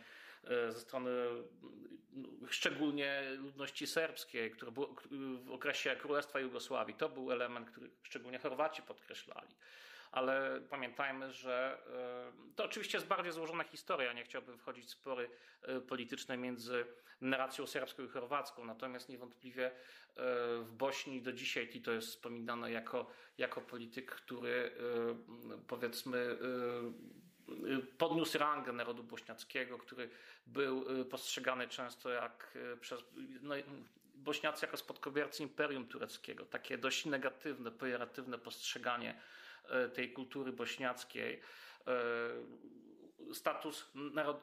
ze 0.44 0.80
strony 0.80 1.10
no, 2.12 2.28
szczególnie 2.48 3.22
ludności 3.38 3.86
serbskiej, 3.86 4.50
które 4.50 4.72
było 4.72 4.94
w 5.44 5.50
okresie 5.50 5.96
Królestwa 5.96 6.40
Jugosławii. 6.40 6.94
To 6.94 7.08
był 7.08 7.32
element, 7.32 7.70
który 7.70 7.90
szczególnie 8.02 8.38
Chorwaci 8.38 8.82
podkreślali. 8.82 9.54
Ale 10.12 10.60
pamiętajmy, 10.70 11.32
że 11.32 11.78
e, 12.50 12.54
to 12.56 12.64
oczywiście 12.64 12.98
jest 12.98 13.08
bardziej 13.08 13.32
złożona 13.32 13.64
historia. 13.64 14.12
Nie 14.12 14.24
chciałbym 14.24 14.58
wchodzić 14.58 14.84
w 14.84 14.90
spory 14.90 15.30
e, 15.62 15.80
polityczne 15.80 16.36
między 16.36 16.86
narracją 17.20 17.66
serbską 17.66 18.04
i 18.04 18.08
chorwacką. 18.08 18.64
Natomiast 18.64 19.08
niewątpliwie 19.08 19.70
w 20.60 20.72
Bośni 20.72 21.22
do 21.22 21.32
dzisiaj 21.32 21.68
Tito 21.68 21.92
jest 21.92 22.08
wspominany 22.08 22.72
jako, 22.72 23.10
jako 23.38 23.60
polityk, 23.60 24.10
który 24.10 24.72
powiedzmy 25.68 26.38
podniósł 27.98 28.38
rangę 28.38 28.72
narodu 28.72 29.04
bośniackiego, 29.04 29.78
który 29.78 30.10
był 30.46 31.00
y, 31.00 31.04
postrzegany 31.04 31.68
często 31.68 32.10
jak 32.10 32.56
y, 32.74 32.76
przez 32.76 33.00
no, 33.42 33.54
Bośniacy 34.14 34.66
jako 34.66 34.76
spadkobiercy 34.76 35.42
Imperium 35.42 35.86
Tureckiego. 35.86 36.46
Takie 36.46 36.78
dość 36.78 37.04
negatywne, 37.06 37.70
pejoratywne 37.70 38.38
postrzeganie 38.38 39.20
y, 39.86 39.88
tej 39.88 40.12
kultury 40.12 40.52
bośniackiej. 40.52 41.40
Status 43.32 43.90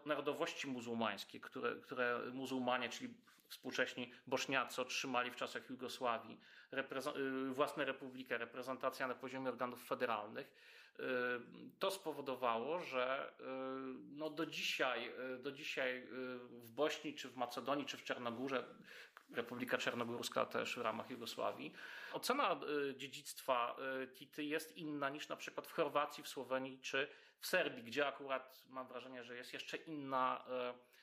narodowości 0.06 0.68
muzułmańskiej, 0.68 1.42
które, 1.42 1.76
które 1.76 2.22
muzułmanie, 2.34 2.90
czyli 2.90 3.14
współcześni 3.50 4.12
Bośniacy 4.28 4.82
otrzymali 4.82 5.32
w 5.32 5.36
czasach 5.36 5.70
Jugosławii, 5.70 6.38
własne 7.52 7.86
republikę, 7.86 8.38
reprezentacja 8.38 9.08
na 9.08 9.16
poziomie 9.16 9.50
organów 9.50 9.88
federalnych 9.88 10.52
to 11.80 11.92
spowodowało, 11.92 12.80
że 12.80 13.34
y, 13.40 13.44
no 14.12 14.30
do 14.30 14.46
dzisiaj, 14.46 15.12
y, 15.36 15.40
do 15.40 15.52
dzisiaj 15.52 15.98
y, 15.98 16.08
w 16.40 16.72
Bośni, 16.72 17.14
czy 17.14 17.30
w 17.30 17.36
Macedonii, 17.36 17.86
czy 17.86 17.98
w 17.98 18.04
Czarnogórze, 18.04 18.64
Republika 19.34 19.78
Czarnogórska 19.78 20.46
też 20.46 20.76
w 20.76 20.82
ramach 20.82 21.10
Jugosławii, 21.10 21.74
ocena 22.14 22.60
dziedzictwa 22.96 23.76
Tity 24.16 24.44
jest 24.44 24.78
inna 24.78 25.10
niż 25.10 25.30
na 25.30 25.36
przykład 25.36 25.68
w 25.68 25.72
Chorwacji, 25.72 26.24
w 26.24 26.28
Słowenii 26.28 26.80
czy 26.80 27.08
w 27.40 27.48
Serbii, 27.48 27.84
gdzie 27.84 28.08
akurat 28.08 28.64
mam 28.70 28.88
wrażenie, 28.88 29.24
że 29.24 29.36
jest 29.36 29.54
jeszcze 29.54 29.78
inna, 29.78 30.46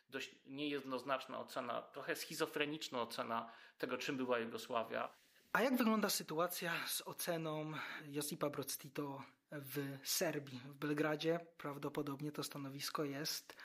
dość 0.08 0.34
niejednoznaczna 0.46 1.40
ocena, 1.40 1.82
trochę 1.82 2.16
schizofreniczna 2.16 3.02
ocena 3.02 3.52
tego, 3.78 3.98
czym 3.98 4.16
była 4.16 4.38
Jugosławia. 4.38 5.08
A 5.56 5.62
jak 5.62 5.76
wygląda 5.76 6.08
sytuacja 6.08 6.72
z 6.86 7.00
oceną 7.00 7.72
Josipa 8.08 8.50
Broz 8.50 8.78
Tito 8.78 9.22
w 9.52 9.98
Serbii, 10.02 10.58
w 10.58 10.74
Belgradzie. 10.74 11.40
Prawdopodobnie 11.58 12.32
to 12.32 12.42
stanowisko 12.42 13.04
jest 13.04 13.56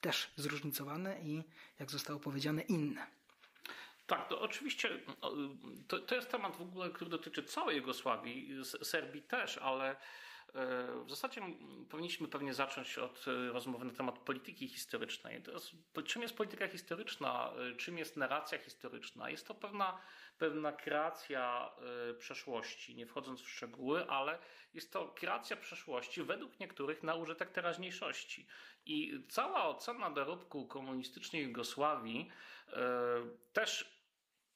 też 0.00 0.30
zróżnicowane 0.36 1.20
i, 1.20 1.44
jak 1.78 1.90
zostało 1.90 2.20
powiedziane, 2.20 2.62
inne. 2.62 3.06
Tak, 4.06 4.28
to 4.28 4.40
oczywiście 4.40 5.00
to, 5.88 5.98
to 5.98 6.14
jest 6.14 6.30
temat 6.30 6.56
w 6.56 6.62
ogóle, 6.62 6.90
który 6.90 7.10
dotyczy 7.10 7.42
całej 7.42 7.76
Jugosławii, 7.76 8.64
Serbii 8.82 9.22
też, 9.22 9.58
ale 9.58 9.90
e, 9.90 9.96
w 11.04 11.10
zasadzie 11.10 11.40
powinniśmy 11.90 12.28
pewnie 12.28 12.54
zacząć 12.54 12.98
od 12.98 13.24
e, 13.28 13.52
rozmowy 13.52 13.84
na 13.84 13.92
temat 13.92 14.18
polityki 14.18 14.68
historycznej. 14.68 15.42
Jest, 15.52 15.70
czym 16.06 16.22
jest 16.22 16.36
polityka 16.36 16.68
historyczna? 16.68 17.52
E, 17.72 17.76
czym 17.76 17.98
jest 17.98 18.16
narracja 18.16 18.58
historyczna? 18.58 19.30
Jest 19.30 19.46
to 19.46 19.54
pewna 19.54 19.98
pewna 20.40 20.72
kreacja 20.72 21.70
y, 22.10 22.14
przeszłości, 22.14 22.94
nie 22.94 23.06
wchodząc 23.06 23.40
w 23.40 23.48
szczegóły, 23.48 24.06
ale 24.10 24.38
jest 24.74 24.92
to 24.92 25.08
kreacja 25.08 25.56
przeszłości 25.56 26.22
według 26.22 26.60
niektórych 26.60 27.02
na 27.02 27.14
użytek 27.14 27.50
teraźniejszości. 27.50 28.46
I 28.86 29.24
cała 29.28 29.64
ocena 29.64 30.10
dorobku 30.10 30.66
komunistycznej 30.66 31.42
Jugosławii 31.42 32.30
y, 32.68 32.72
też 33.52 34.00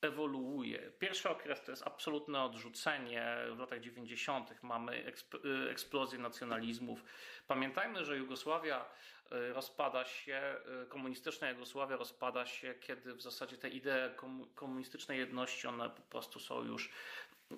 ewoluuje. 0.00 0.92
Pierwszy 0.98 1.30
okres 1.30 1.62
to 1.62 1.70
jest 1.70 1.86
absolutne 1.86 2.42
odrzucenie. 2.42 3.36
W 3.56 3.58
latach 3.58 3.80
90. 3.80 4.62
mamy 4.62 5.12
y, 5.44 5.70
eksplozję 5.70 6.18
nacjonalizmów. 6.18 7.04
Pamiętajmy, 7.46 8.04
że 8.04 8.16
Jugosławia 8.16 8.90
rozpada 9.30 10.04
się, 10.04 10.56
y, 10.82 10.86
komunistyczna 10.86 11.50
Jugosławia 11.50 11.96
rozpada 11.96 12.46
się, 12.46 12.74
kiedy 12.74 13.14
w 13.14 13.22
zasadzie 13.22 13.56
te 13.56 13.68
idee 13.68 14.14
komunistycznej 14.54 15.18
jedności, 15.18 15.66
one 15.66 15.90
po 15.90 16.02
prostu 16.02 16.40
są 16.40 16.64
już, 16.64 16.90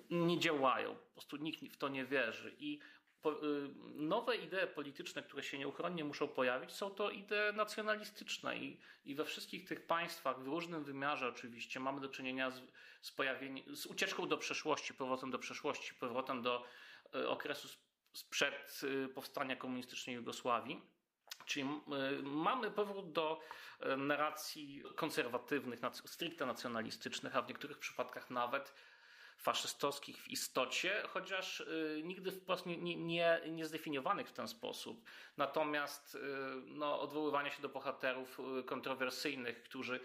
nie 0.09 0.39
działają. 0.39 0.95
Po 0.95 1.11
prostu 1.13 1.37
nikt 1.37 1.73
w 1.73 1.77
to 1.77 1.89
nie 1.89 2.05
wierzy. 2.05 2.55
I 2.59 2.79
y, 3.25 3.29
nowe 3.95 4.37
idee 4.37 4.67
polityczne, 4.75 5.23
które 5.23 5.43
się 5.43 5.57
nieuchronnie 5.57 6.03
muszą 6.03 6.27
pojawić, 6.27 6.71
są 6.71 6.89
to 6.89 7.09
idee 7.09 7.53
nacjonalistyczne 7.55 8.57
i, 8.57 8.79
i 9.05 9.15
we 9.15 9.25
wszystkich 9.25 9.67
tych 9.67 9.85
państwach, 9.87 10.39
w 10.39 10.47
różnym 10.47 10.83
wymiarze 10.83 11.27
oczywiście, 11.27 11.79
mamy 11.79 12.01
do 12.01 12.09
czynienia 12.09 12.51
z, 12.51 12.61
z, 13.01 13.11
pojawieniem, 13.11 13.75
z 13.75 13.85
ucieczką 13.85 14.27
do 14.27 14.37
przeszłości, 14.37 14.93
powrotem 14.93 15.31
do 15.31 15.39
przeszłości, 15.39 15.93
powrotem 15.93 16.41
do 16.41 16.65
okresu 17.27 17.67
sprzed 18.13 18.81
powstania 19.13 19.55
komunistycznej 19.55 20.15
Jugosławii. 20.15 20.96
Czyli 21.47 21.69
mamy 22.23 22.71
powrót 22.71 23.11
do 23.11 23.39
y, 23.85 23.97
narracji 23.97 24.83
konserwatywnych, 24.95 25.79
stricte 26.05 26.45
nacjonalistycznych, 26.45 27.35
a 27.35 27.41
w 27.41 27.47
niektórych 27.47 27.77
przypadkach 27.77 28.29
nawet 28.29 28.73
faszystowskich 29.37 30.17
w 30.21 30.27
istocie, 30.27 31.03
chociaż 31.07 31.59
y, 31.59 32.01
nigdy 32.03 32.31
wprost 32.31 32.65
nie, 32.65 32.95
nie, 32.95 33.41
nie 33.49 33.65
zdefiniowanych 33.65 34.27
w 34.27 34.33
ten 34.33 34.47
sposób. 34.47 35.03
Natomiast 35.37 36.17
no, 36.65 37.01
odwoływanie 37.01 37.51
się 37.51 37.61
do 37.61 37.69
bohaterów 37.69 38.39
kontrowersyjnych, 38.65 39.63
którzy 39.63 39.99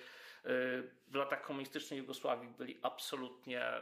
w 1.09 1.15
latach 1.15 1.43
komunistycznej 1.43 1.99
Jugosławii 1.99 2.49
byli 2.59 2.79
absolutnie 2.83 3.73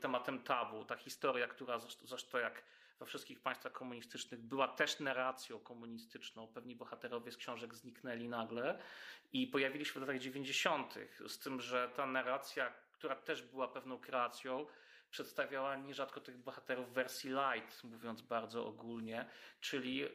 tematem 0.00 0.42
tabu. 0.42 0.84
Ta 0.84 0.96
historia, 0.96 1.48
która 1.48 1.78
zresztą 2.04 2.38
jak 2.38 2.62
we 3.00 3.06
wszystkich 3.06 3.40
państwach 3.40 3.72
komunistycznych 3.72 4.40
była 4.40 4.68
też 4.68 5.00
narracją 5.00 5.58
komunistyczną. 5.58 6.46
Pewni 6.46 6.76
bohaterowie 6.76 7.32
z 7.32 7.36
książek 7.36 7.74
zniknęli 7.74 8.28
nagle 8.28 8.78
i 9.32 9.46
pojawili 9.46 9.84
się 9.84 9.92
w 9.92 9.96
latach 9.96 10.18
90., 10.18 10.94
z 11.28 11.38
tym, 11.38 11.60
że 11.60 11.90
ta 11.96 12.06
narracja, 12.06 12.72
która 12.92 13.16
też 13.16 13.42
była 13.42 13.68
pewną 13.68 13.98
kreacją, 13.98 14.66
przedstawiała 15.10 15.76
nierzadko 15.76 16.20
tych 16.20 16.38
bohaterów 16.38 16.90
w 16.90 16.92
wersji 16.92 17.30
light, 17.30 17.84
mówiąc 17.84 18.22
bardzo 18.22 18.66
ogólnie, 18.66 19.26
czyli 19.60 19.96
yy, 19.96 20.08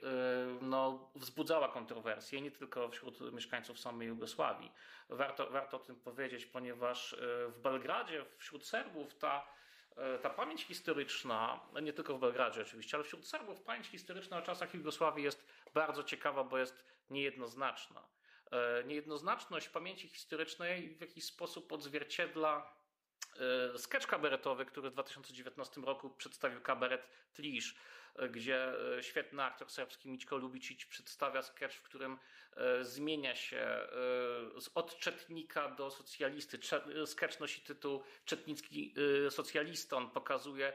no, 0.61 1.11
wzbudzała 1.15 1.67
kontrowersje 1.67 2.41
nie 2.41 2.51
tylko 2.51 2.89
wśród 2.89 3.33
mieszkańców 3.33 3.79
samej 3.79 4.07
Jugosławii. 4.07 4.71
Warto, 5.09 5.49
warto 5.49 5.77
o 5.77 5.79
tym 5.79 5.95
powiedzieć, 5.95 6.45
ponieważ 6.45 7.11
yy, 7.11 7.51
w 7.51 7.59
Belgradzie 7.61 8.25
wśród 8.37 8.65
Serbów 8.65 9.15
ta 9.15 9.47
ta 10.21 10.29
pamięć 10.29 10.63
historyczna, 10.63 11.59
nie 11.81 11.93
tylko 11.93 12.17
w 12.17 12.19
Belgradzie 12.19 12.61
oczywiście, 12.61 12.97
ale 12.97 13.03
wśród 13.03 13.27
Serbów 13.27 13.61
pamięć 13.61 13.87
historyczna 13.87 14.37
o 14.37 14.41
czasach 14.41 14.73
Jugosławii 14.73 15.23
jest 15.23 15.45
bardzo 15.73 16.03
ciekawa, 16.03 16.43
bo 16.43 16.57
jest 16.57 16.85
niejednoznaczna. 17.09 18.07
Niejednoznaczność 18.85 19.69
pamięci 19.69 20.07
historycznej 20.07 20.95
w 20.95 21.01
jakiś 21.01 21.25
sposób 21.25 21.71
odzwierciedla 21.71 22.75
sketch 23.77 24.07
kabaretowy, 24.07 24.65
który 24.65 24.89
w 24.89 24.93
2019 24.93 25.81
roku 25.81 26.09
przedstawił 26.09 26.61
kabaret 26.61 27.07
Tlisz 27.33 27.75
gdzie 28.29 28.73
e, 28.97 29.03
świetny 29.03 29.43
aktor 29.43 29.69
serbski 29.69 30.09
Mićko 30.09 30.37
Lubicic 30.37 30.85
przedstawia 30.85 31.41
sketch, 31.41 31.75
w 31.75 31.81
którym 31.81 32.13
e, 32.13 32.17
zmienia 32.81 33.35
się 33.35 33.57
e, 33.57 33.87
od 34.75 34.99
czetnika 34.99 35.71
do 35.71 35.91
socjalisty. 35.91 36.59
Sketch 37.05 37.39
nosi 37.39 37.61
tytuł 37.61 38.03
Czetnicki 38.25 38.93
socjalista. 39.29 39.97
On 39.97 40.09
pokazuje 40.09 40.73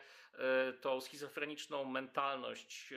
tą 0.80 1.00
schizofreniczną 1.00 1.84
mentalność 1.84 2.94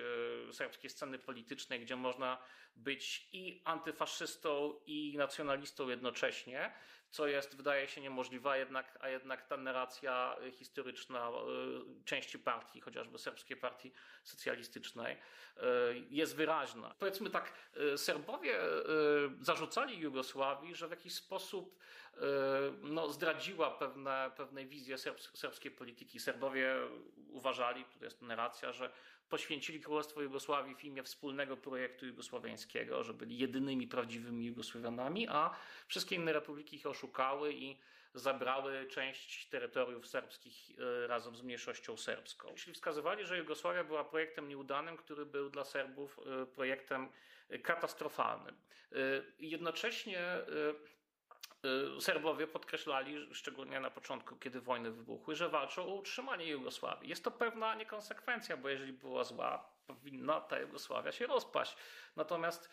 serbskiej 0.51 0.89
sceny 0.89 1.19
politycznej, 1.19 1.79
gdzie 1.79 1.95
można 1.95 2.37
być 2.75 3.29
i 3.31 3.61
antyfaszystą, 3.65 4.79
i 4.85 5.17
nacjonalistą 5.17 5.89
jednocześnie 5.89 6.73
co 7.13 7.27
jest, 7.27 7.55
wydaje 7.55 7.87
się, 7.87 8.01
niemożliwe, 8.01 8.49
a 8.49 8.57
jednak, 8.57 8.97
a 9.01 9.09
jednak 9.09 9.47
ta 9.47 9.57
narracja 9.57 10.35
historyczna 10.51 11.29
y, 11.29 12.05
części 12.05 12.39
partii, 12.39 12.81
chociażby 12.81 13.17
serbskiej 13.17 13.57
partii 13.57 13.93
socjalistycznej, 14.23 15.17
jest 16.09 16.35
wyraźna. 16.35 16.95
Powiedzmy 16.99 17.29
tak, 17.29 17.53
Serbowie 17.95 18.59
zarzucali 19.39 19.99
Jugosławii, 19.99 20.75
że 20.75 20.87
w 20.87 20.91
jakiś 20.91 21.13
sposób 21.13 21.79
no, 22.81 23.09
zdradziła 23.09 23.71
pewne, 23.71 24.31
pewne 24.37 24.65
wizje 24.65 24.97
serbskiej 25.33 25.71
polityki. 25.71 26.19
Serbowie 26.19 26.75
uważali, 27.29 27.85
tutaj 27.85 28.03
jest 28.03 28.21
narracja, 28.21 28.71
że 28.71 28.91
poświęcili 29.29 29.81
Królestwo 29.81 30.21
Jugosławii 30.21 30.75
w 30.75 30.83
imię 30.83 31.03
wspólnego 31.03 31.57
projektu 31.57 32.05
jugosłowiańskiego, 32.05 33.03
że 33.03 33.13
byli 33.13 33.37
jedynymi 33.37 33.87
prawdziwymi 33.87 34.45
Jugosłowianami, 34.45 35.27
a 35.29 35.55
wszystkie 35.87 36.15
inne 36.15 36.33
republiki 36.33 36.75
ich 36.75 36.85
oszukały 36.85 37.53
i 37.53 37.77
zabrały 38.13 38.87
część 38.87 39.49
terytoriów 39.49 40.07
serbskich 40.07 40.71
e, 40.79 41.07
razem 41.07 41.35
z 41.35 41.41
mniejszością 41.41 41.97
serbską. 41.97 42.55
Czyli 42.55 42.73
wskazywali, 42.73 43.25
że 43.25 43.37
Jugosławia 43.37 43.83
była 43.83 44.03
projektem 44.03 44.47
nieudanym, 44.47 44.97
który 44.97 45.25
był 45.25 45.49
dla 45.49 45.63
Serbów 45.63 46.19
e, 46.19 46.45
projektem 46.45 47.09
katastrofalnym. 47.63 48.55
Jednocześnie 49.39 50.19
Y, 50.49 50.92
Serbowie 51.99 52.47
podkreślali, 52.47 53.35
szczególnie 53.35 53.79
na 53.79 53.91
początku, 53.91 54.35
kiedy 54.35 54.61
wojny 54.61 54.91
wybuchły, 54.91 55.35
że 55.35 55.49
walczą 55.49 55.83
o 55.83 55.95
utrzymanie 55.95 56.47
Jugosławii. 56.47 57.09
Jest 57.09 57.23
to 57.23 57.31
pewna 57.31 57.75
niekonsekwencja, 57.75 58.57
bo 58.57 58.69
jeżeli 58.69 58.93
była 58.93 59.23
zła, 59.23 59.69
powinna 59.87 60.41
ta 60.41 60.59
Jugosławia 60.59 61.11
się 61.11 61.27
rozpaść. 61.27 61.75
Natomiast. 62.15 62.69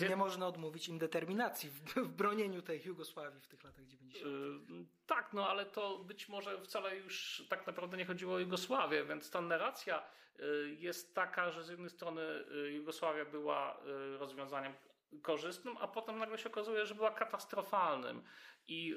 Yy, 0.00 0.08
nie 0.08 0.16
można 0.16 0.46
odmówić 0.46 0.88
im 0.88 0.98
determinacji 0.98 1.70
w, 1.70 1.94
w, 1.94 2.08
bronieniu 2.08 2.62
tej 2.62 2.82
Jugosławii 2.84 3.40
w 3.40 3.48
tych 3.48 3.64
latach 3.64 3.86
90. 3.86 4.24
Yy, 4.70 4.86
tak, 5.06 5.32
no 5.32 5.48
ale 5.48 5.66
to 5.66 5.98
być 5.98 6.28
może 6.28 6.60
wcale 6.60 6.96
już 6.96 7.44
tak 7.48 7.66
naprawdę 7.66 7.96
nie 7.96 8.06
chodziło 8.06 8.34
o 8.34 8.38
Jugosławię, 8.38 9.04
więc 9.04 9.30
ta 9.30 9.40
narracja 9.40 10.02
yy, 10.38 10.76
jest 10.78 11.14
taka, 11.14 11.50
że 11.50 11.64
z 11.64 11.68
jednej 11.68 11.90
strony 11.90 12.22
y, 12.22 12.72
Jugosławia 12.72 13.24
była 13.24 13.76
y, 13.76 14.18
rozwiązaniem 14.18 14.72
korzystnym, 15.22 15.76
a 15.80 15.88
potem 15.88 16.18
nagle 16.18 16.38
się 16.38 16.48
okazuje, 16.48 16.86
że 16.86 16.94
była 16.94 17.10
katastrofalnym. 17.10 18.22
I 18.68 18.94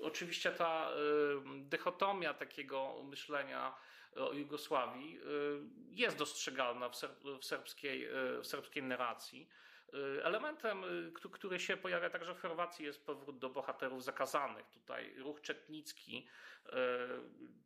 y, 0.00 0.04
oczywiście 0.04 0.50
ta 0.50 0.90
y, 0.90 0.94
dychotomia 1.60 2.34
takiego 2.34 3.02
myślenia 3.04 3.74
o 4.16 4.32
Jugosławii 4.32 5.18
y, 5.18 5.22
jest 5.90 6.16
dostrzegalna 6.16 6.88
w, 6.88 6.96
ser, 6.96 7.10
w, 7.40 7.44
serbskiej, 7.44 8.06
y, 8.06 8.42
w 8.42 8.46
serbskiej 8.46 8.82
narracji. 8.82 9.48
Y, 9.94 10.24
elementem, 10.24 10.84
który 11.32 11.60
się 11.60 11.76
pojawia 11.76 12.10
także 12.10 12.34
w 12.34 12.40
Chorwacji, 12.40 12.84
jest 12.84 13.06
powrót 13.06 13.38
do 13.38 13.50
bohaterów 13.50 14.04
zakazanych. 14.04 14.66
Tutaj 14.70 15.14
ruch 15.18 15.40
czetnicki, 15.40 16.26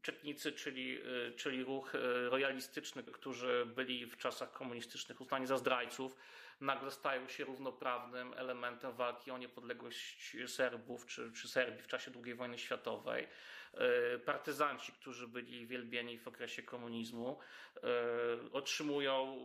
czetnicy, 0.03 0.53
czyli, 0.53 0.99
czyli 1.37 1.65
ruch 1.65 1.93
royalistyczny, 2.29 3.03
którzy 3.03 3.67
byli 3.67 4.07
w 4.07 4.17
czasach 4.17 4.53
komunistycznych 4.53 5.21
uznani 5.21 5.47
za 5.47 5.59
zdrajców, 5.59 6.17
nagle 6.61 6.91
stają 6.91 7.29
się 7.29 7.45
równoprawnym 7.45 8.35
elementem 8.37 8.93
walki 8.93 9.31
o 9.31 9.39
niepodległość 9.39 10.37
Serbów 10.47 11.07
czy, 11.07 11.33
czy 11.33 11.49
Serbii 11.49 11.83
w 11.83 11.87
czasie 11.87 12.11
II 12.25 12.35
wojny 12.35 12.59
światowej. 12.59 13.29
E, 13.75 14.19
partyzanci, 14.19 14.93
którzy 14.93 15.29
byli 15.29 15.67
wielbieni 15.67 16.19
w 16.19 16.29
okresie 16.29 16.63
komunizmu, 16.63 17.39
e, 17.77 18.53
otrzymują 18.53 19.37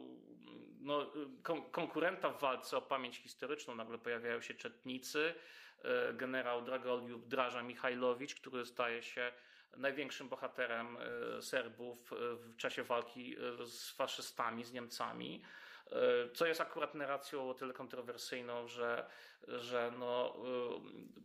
no, 0.79 1.11
kon 1.43 1.69
konkurenta 1.71 2.29
w 2.29 2.41
walce 2.41 2.77
o 2.77 2.81
pamięć 2.81 3.17
historyczną. 3.17 3.75
Nagle 3.75 3.97
pojawiają 3.97 4.41
się 4.41 4.53
czetnicy, 4.53 5.35
e, 5.83 6.13
generał 6.13 6.61
Dragoliub 6.61 7.27
Draża 7.27 7.63
Michajlowicz, 7.63 8.35
który 8.35 8.65
staje 8.65 9.03
się 9.03 9.31
największym 9.77 10.29
bohaterem 10.29 10.97
Serbów 11.41 12.11
w 12.11 12.55
czasie 12.57 12.83
walki 12.83 13.35
z 13.65 13.91
faszystami, 13.91 14.63
z 14.63 14.73
Niemcami. 14.73 15.41
E, 15.91 16.29
co 16.33 16.45
jest 16.45 16.61
akurat 16.61 16.95
narracją 16.95 17.49
o 17.49 17.53
tyle 17.53 17.73
kontrowersyjną, 17.73 18.67
że, 18.67 19.09
że 19.47 19.91
no, 19.99 20.35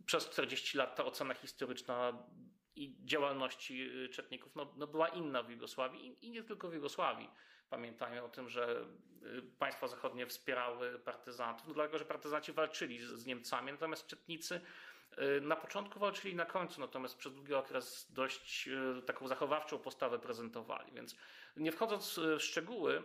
e, 0.01 0.05
przez 0.05 0.29
40 0.29 0.77
lat 0.77 0.95
ta 0.95 1.05
ocena 1.05 1.33
historyczna 1.33 2.23
i 2.75 2.95
działalności 3.05 3.91
czetników 4.11 4.55
no, 4.55 4.73
no 4.77 4.87
była 4.87 5.07
inna 5.07 5.43
w 5.43 5.49
Jugosławii 5.49 6.17
i, 6.21 6.31
nie 6.31 6.43
tylko 6.43 6.69
w 6.69 6.73
Jugosławii. 6.73 7.29
Pamiętajmy 7.69 8.23
o 8.23 8.29
tym, 8.29 8.49
że 8.49 8.85
e, 9.21 9.41
państwa 9.59 9.87
zachodnie 9.87 10.27
wspierały 10.27 10.99
partyzantów, 10.99 11.67
no 11.67 11.73
dlatego 11.73 11.97
że 11.97 12.05
partyzanci 12.05 12.53
walczyli 12.53 12.99
z, 12.99 13.09
z 13.09 13.25
Niemcami, 13.25 13.71
natomiast 13.71 14.07
czetnicy 14.07 14.61
na 15.41 15.55
początku 15.55 15.99
walczyli 15.99 16.35
na 16.35 16.45
końcu, 16.45 16.81
natomiast 16.81 17.17
przez 17.17 17.33
długi 17.33 17.53
okres 17.53 18.11
dość 18.11 18.69
taką 19.05 19.27
zachowawczą 19.27 19.79
postawę 19.79 20.19
prezentowali. 20.19 20.91
Więc 20.91 21.15
nie 21.55 21.71
wchodząc 21.71 22.19
w 22.19 22.39
szczegóły, 22.39 23.03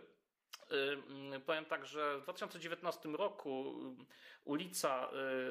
powiem 1.45 1.65
tak, 1.65 1.85
że 1.85 2.17
w 2.17 2.21
2019 2.21 3.09
roku 3.09 3.75
ulica 4.43 5.09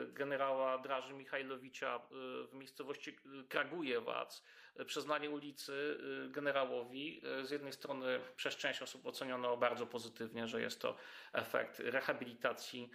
y, 0.09 0.13
generała 0.13 0.79
Draży 0.79 1.13
Michajlowicza 1.15 1.97
y, 1.97 2.47
w 2.47 2.55
miejscowości 2.55 3.17
Kragujewac, 3.49 4.43
przyznanie 4.87 5.31
ulicy 5.31 5.99
generałowi 6.31 7.23
z 7.43 7.51
jednej 7.51 7.73
strony 7.73 8.21
przez 8.37 8.57
część 8.57 8.83
osób 8.83 9.07
oceniono 9.07 9.57
bardzo 9.57 9.87
pozytywnie, 9.87 10.49
że 10.49 10.61
jest 10.61 10.81
to 10.81 10.97
efekt 11.33 11.79
rehabilitacji, 11.79 12.91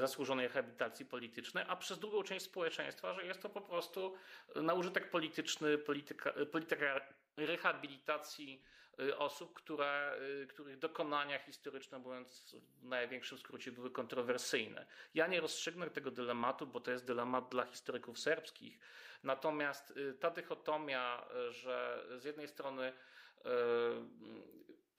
zasłużonej 0.00 0.48
rehabilitacji 0.48 1.06
politycznej, 1.06 1.64
a 1.68 1.76
przez 1.76 1.98
drugą 1.98 2.22
część 2.22 2.44
społeczeństwa, 2.44 3.14
że 3.14 3.26
jest 3.26 3.42
to 3.42 3.48
po 3.48 3.60
prostu 3.60 4.14
na 4.56 4.74
użytek 4.74 5.10
polityczny, 5.10 5.78
polityka, 5.78 6.32
polityka 6.52 7.00
rehabilitacji 7.36 8.62
Y, 8.62 8.79
osób, 9.18 9.54
które, 9.54 10.18
y, 10.42 10.46
których 10.46 10.78
dokonania 10.78 11.38
historyczne, 11.38 11.98
mówiąc 11.98 12.56
w 12.80 12.84
największym 12.84 13.38
skrócie, 13.38 13.72
były 13.72 13.90
kontrowersyjne. 13.90 14.86
Ja 15.14 15.26
nie 15.26 15.40
rozstrzygnę 15.40 15.90
tego 15.90 16.10
dylematu, 16.10 16.66
bo 16.66 16.80
to 16.80 16.90
jest 16.90 17.06
dylemat 17.06 17.48
dla 17.48 17.64
historyków 17.64 18.18
serbskich. 18.18 18.78
Natomiast 19.22 19.90
y, 19.90 20.14
ta 20.14 20.30
dychotomia, 20.30 21.26
że 21.50 22.04
z 22.18 22.24
jednej 22.24 22.48
strony 22.48 22.92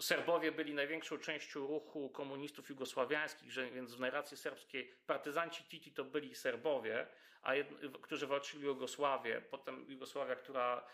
Serbowie 0.02 0.52
byli 0.52 0.74
największą 0.74 1.18
częścią 1.18 1.68
ruchu 1.68 2.10
komunistów 2.10 2.70
jugosławiańskich, 2.70 3.52
że, 3.52 3.72
więc 3.72 3.96
w 3.96 4.00
narracji 4.00 4.38
serbskiej 4.38 4.94
partyzanci 5.08 5.64
Titi 5.64 5.92
to 5.92 6.04
byli 6.04 6.36
Serbowie, 6.36 7.08
a 7.42 7.56
jed, 7.56 7.68
którzy 8.02 8.28
walczyli 8.28 8.66
o 8.66 8.70
Jugosławię. 8.70 9.42
Potem 9.50 9.86
Jugosławia, 9.90 10.36
która 10.36 10.86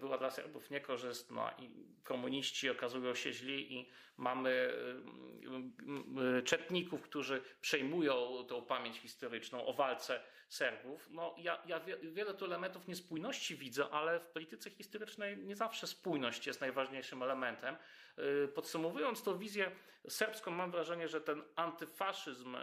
była 0.00 0.18
dla 0.18 0.30
Serbów 0.30 0.70
niekorzystna 0.70 1.54
i 1.58 1.70
komuniści 2.04 2.70
okazują 2.70 3.14
się 3.14 3.32
źli 3.32 3.74
i 3.74 3.90
mamy 4.16 4.72
czetników, 6.44 7.02
którzy 7.02 7.42
przejmują 7.60 8.44
tą 8.48 8.62
pamięć 8.62 8.98
historyczną 8.98 9.66
o 9.66 9.72
walce 9.72 10.20
Serbów. 10.48 11.08
No, 11.10 11.34
ja, 11.38 11.62
ja 11.66 11.80
wiele 12.02 12.34
tu 12.34 12.44
elementów 12.44 12.88
niespójności 12.88 13.56
widzę, 13.56 13.88
ale 13.90 14.20
w 14.20 14.26
polityce 14.26 14.70
historycznej 14.70 15.36
nie 15.36 15.56
zawsze 15.56 15.86
spójność 15.86 16.46
jest 16.46 16.60
najważniejszym 16.60 17.22
elementem. 17.22 17.76
Y, 18.18 18.48
podsumowując 18.48 19.22
tą 19.22 19.38
wizję 19.38 19.70
serbską, 20.08 20.50
mam 20.50 20.70
wrażenie, 20.70 21.08
że 21.08 21.20
ten 21.20 21.42
antyfaszyzm 21.56 22.56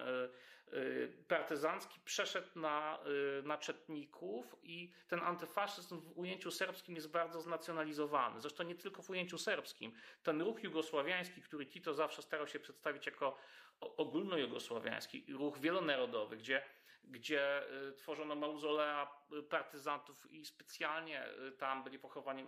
partyzancki 1.28 2.00
przeszedł 2.06 2.60
na, 2.60 3.00
na 3.44 3.58
czetników 3.58 4.56
i 4.64 4.92
ten 5.08 5.20
antyfaszyzm 5.20 6.02
w 6.02 6.18
ujęciu 6.18 6.52
serbskim 6.52 6.96
jest 6.96 7.12
bardzo 7.12 7.42
znacjonalizowany. 7.42 8.42
Zresztą 8.42 8.64
nie 8.64 8.76
tylko 8.76 9.02
w 9.02 9.10
ujęciu 9.10 9.38
serbskim. 9.38 9.92
Ten 10.24 10.42
ruch 10.42 10.64
jugosławiański, 10.64 11.42
który 11.42 11.66
Tito 11.66 11.94
zawsze 11.94 12.22
starał 12.22 12.48
się 12.48 12.60
przedstawić 12.60 13.06
jako 13.06 13.38
ogólnojugosławiański, 13.80 15.26
ruch 15.34 15.60
wielonarodowy, 15.60 16.38
gdzie 16.38 16.64
gdzie 17.04 17.64
tworzono 17.98 18.36
mauzolea 18.36 19.12
partyzantów 19.50 20.32
i 20.32 20.46
specjalnie 20.46 21.26
tam 21.58 21.84
byli 21.84 22.00
pochowani 22.00 22.46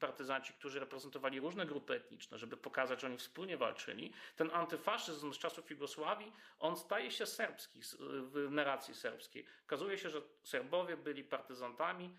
partyzanci, 0.00 0.52
którzy 0.52 0.80
reprezentowali 0.80 1.40
różne 1.40 1.66
grupy 1.66 1.94
etniczne, 1.94 2.38
żeby 2.38 2.56
pokazać, 2.56 3.00
że 3.00 3.06
oni 3.06 3.18
wspólnie 3.18 3.56
walczyli. 3.56 4.12
Ten 4.36 4.50
antyfaszyzm 4.52 5.32
z 5.32 5.38
czasów 5.38 5.70
Jugosławii, 5.70 6.32
on 6.58 6.76
staje 6.76 7.10
się 7.10 7.26
serbski 7.26 7.80
w 8.00 8.48
narracji 8.50 8.94
serbskiej. 8.94 9.46
Okazuje 9.64 9.98
się, 9.98 10.10
że 10.10 10.22
Serbowie 10.42 10.96
byli 10.96 11.24
partyzantami, 11.24 12.16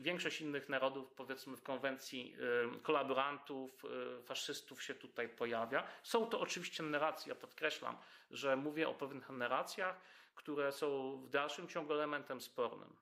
większość 0.00 0.40
innych 0.40 0.68
narodów, 0.68 1.12
powiedzmy 1.12 1.56
w 1.56 1.62
konwencji 1.62 2.36
y, 2.76 2.80
kolaborantów, 2.80 3.84
y, 3.84 4.22
faszystów 4.22 4.82
się 4.82 4.94
tutaj 4.94 5.28
pojawia. 5.28 5.86
Są 6.02 6.26
to 6.26 6.40
oczywiście 6.40 6.82
narracje, 6.82 7.30
ja 7.30 7.40
podkreślam, 7.40 7.96
że 8.30 8.56
mówię 8.56 8.88
o 8.88 8.94
pewnych 8.94 9.30
narracjach, 9.30 10.00
które 10.34 10.72
są 10.72 11.16
w 11.16 11.28
dalszym 11.28 11.68
ciągu 11.68 11.92
elementem 11.92 12.40
spornym. 12.40 12.96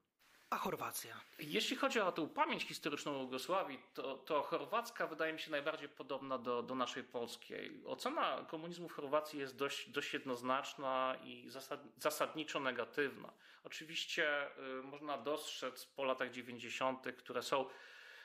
A 0.50 0.56
Chorwacja? 0.56 1.20
Jeśli 1.38 1.76
chodzi 1.76 2.00
o 2.00 2.12
tę 2.12 2.28
pamięć 2.28 2.64
historyczną 2.64 3.20
Jugosławii, 3.20 3.80
to, 3.94 4.14
to 4.14 4.42
chorwacka 4.42 5.06
wydaje 5.06 5.32
mi 5.32 5.38
się 5.38 5.50
najbardziej 5.50 5.88
podobna 5.88 6.38
do, 6.38 6.62
do 6.62 6.74
naszej 6.74 7.04
polskiej. 7.04 7.82
Ocena 7.87 8.44
komunizmu 8.48 8.88
w 8.88 8.92
Chorwacji 8.92 9.38
jest 9.38 9.56
dość, 9.56 9.90
dość 9.90 10.14
jednoznaczna 10.14 11.16
i 11.24 11.48
zasad, 11.48 11.80
zasadniczo 11.98 12.61
negatywna. 12.61 13.32
Oczywiście 13.64 14.46
y, 14.78 14.82
można 14.82 15.18
dostrzec 15.18 15.87
po 15.87 16.04
latach 16.04 16.30
90., 16.30 17.06
które 17.18 17.42
są 17.42 17.64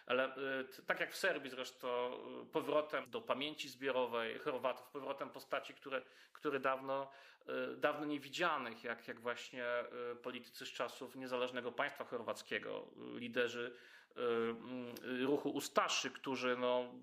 ale 0.06 0.38
y, 0.80 0.84
tak 0.88 1.00
jak 1.00 1.12
w 1.12 1.18
Serbii 1.18 1.50
zresztą, 1.50 2.14
y, 2.44 2.46
powrotem 2.46 3.10
do 3.10 3.22
pamięci 3.22 3.70
zbiorowej 3.70 4.40
Chorwatów, 4.40 4.88
powrotem 4.88 5.30
postaci, 5.30 5.74
które, 5.74 6.02
które 6.34 6.60
dawno, 6.60 7.12
y, 7.74 7.78
dawno 7.78 8.06
niewidzianych, 8.06 8.84
jak, 8.84 9.08
jak 9.08 9.20
właśnie 9.20 9.66
politycy 10.24 10.66
z 10.66 10.70
czasów 10.70 11.16
niezależnego 11.16 11.72
państwa 11.72 12.04
chorwackiego, 12.06 12.88
liderzy 13.16 13.76
ruchu 15.04 15.50
Ustaszy, 15.50 16.12
którzy 16.12 16.58
no, 16.58 16.94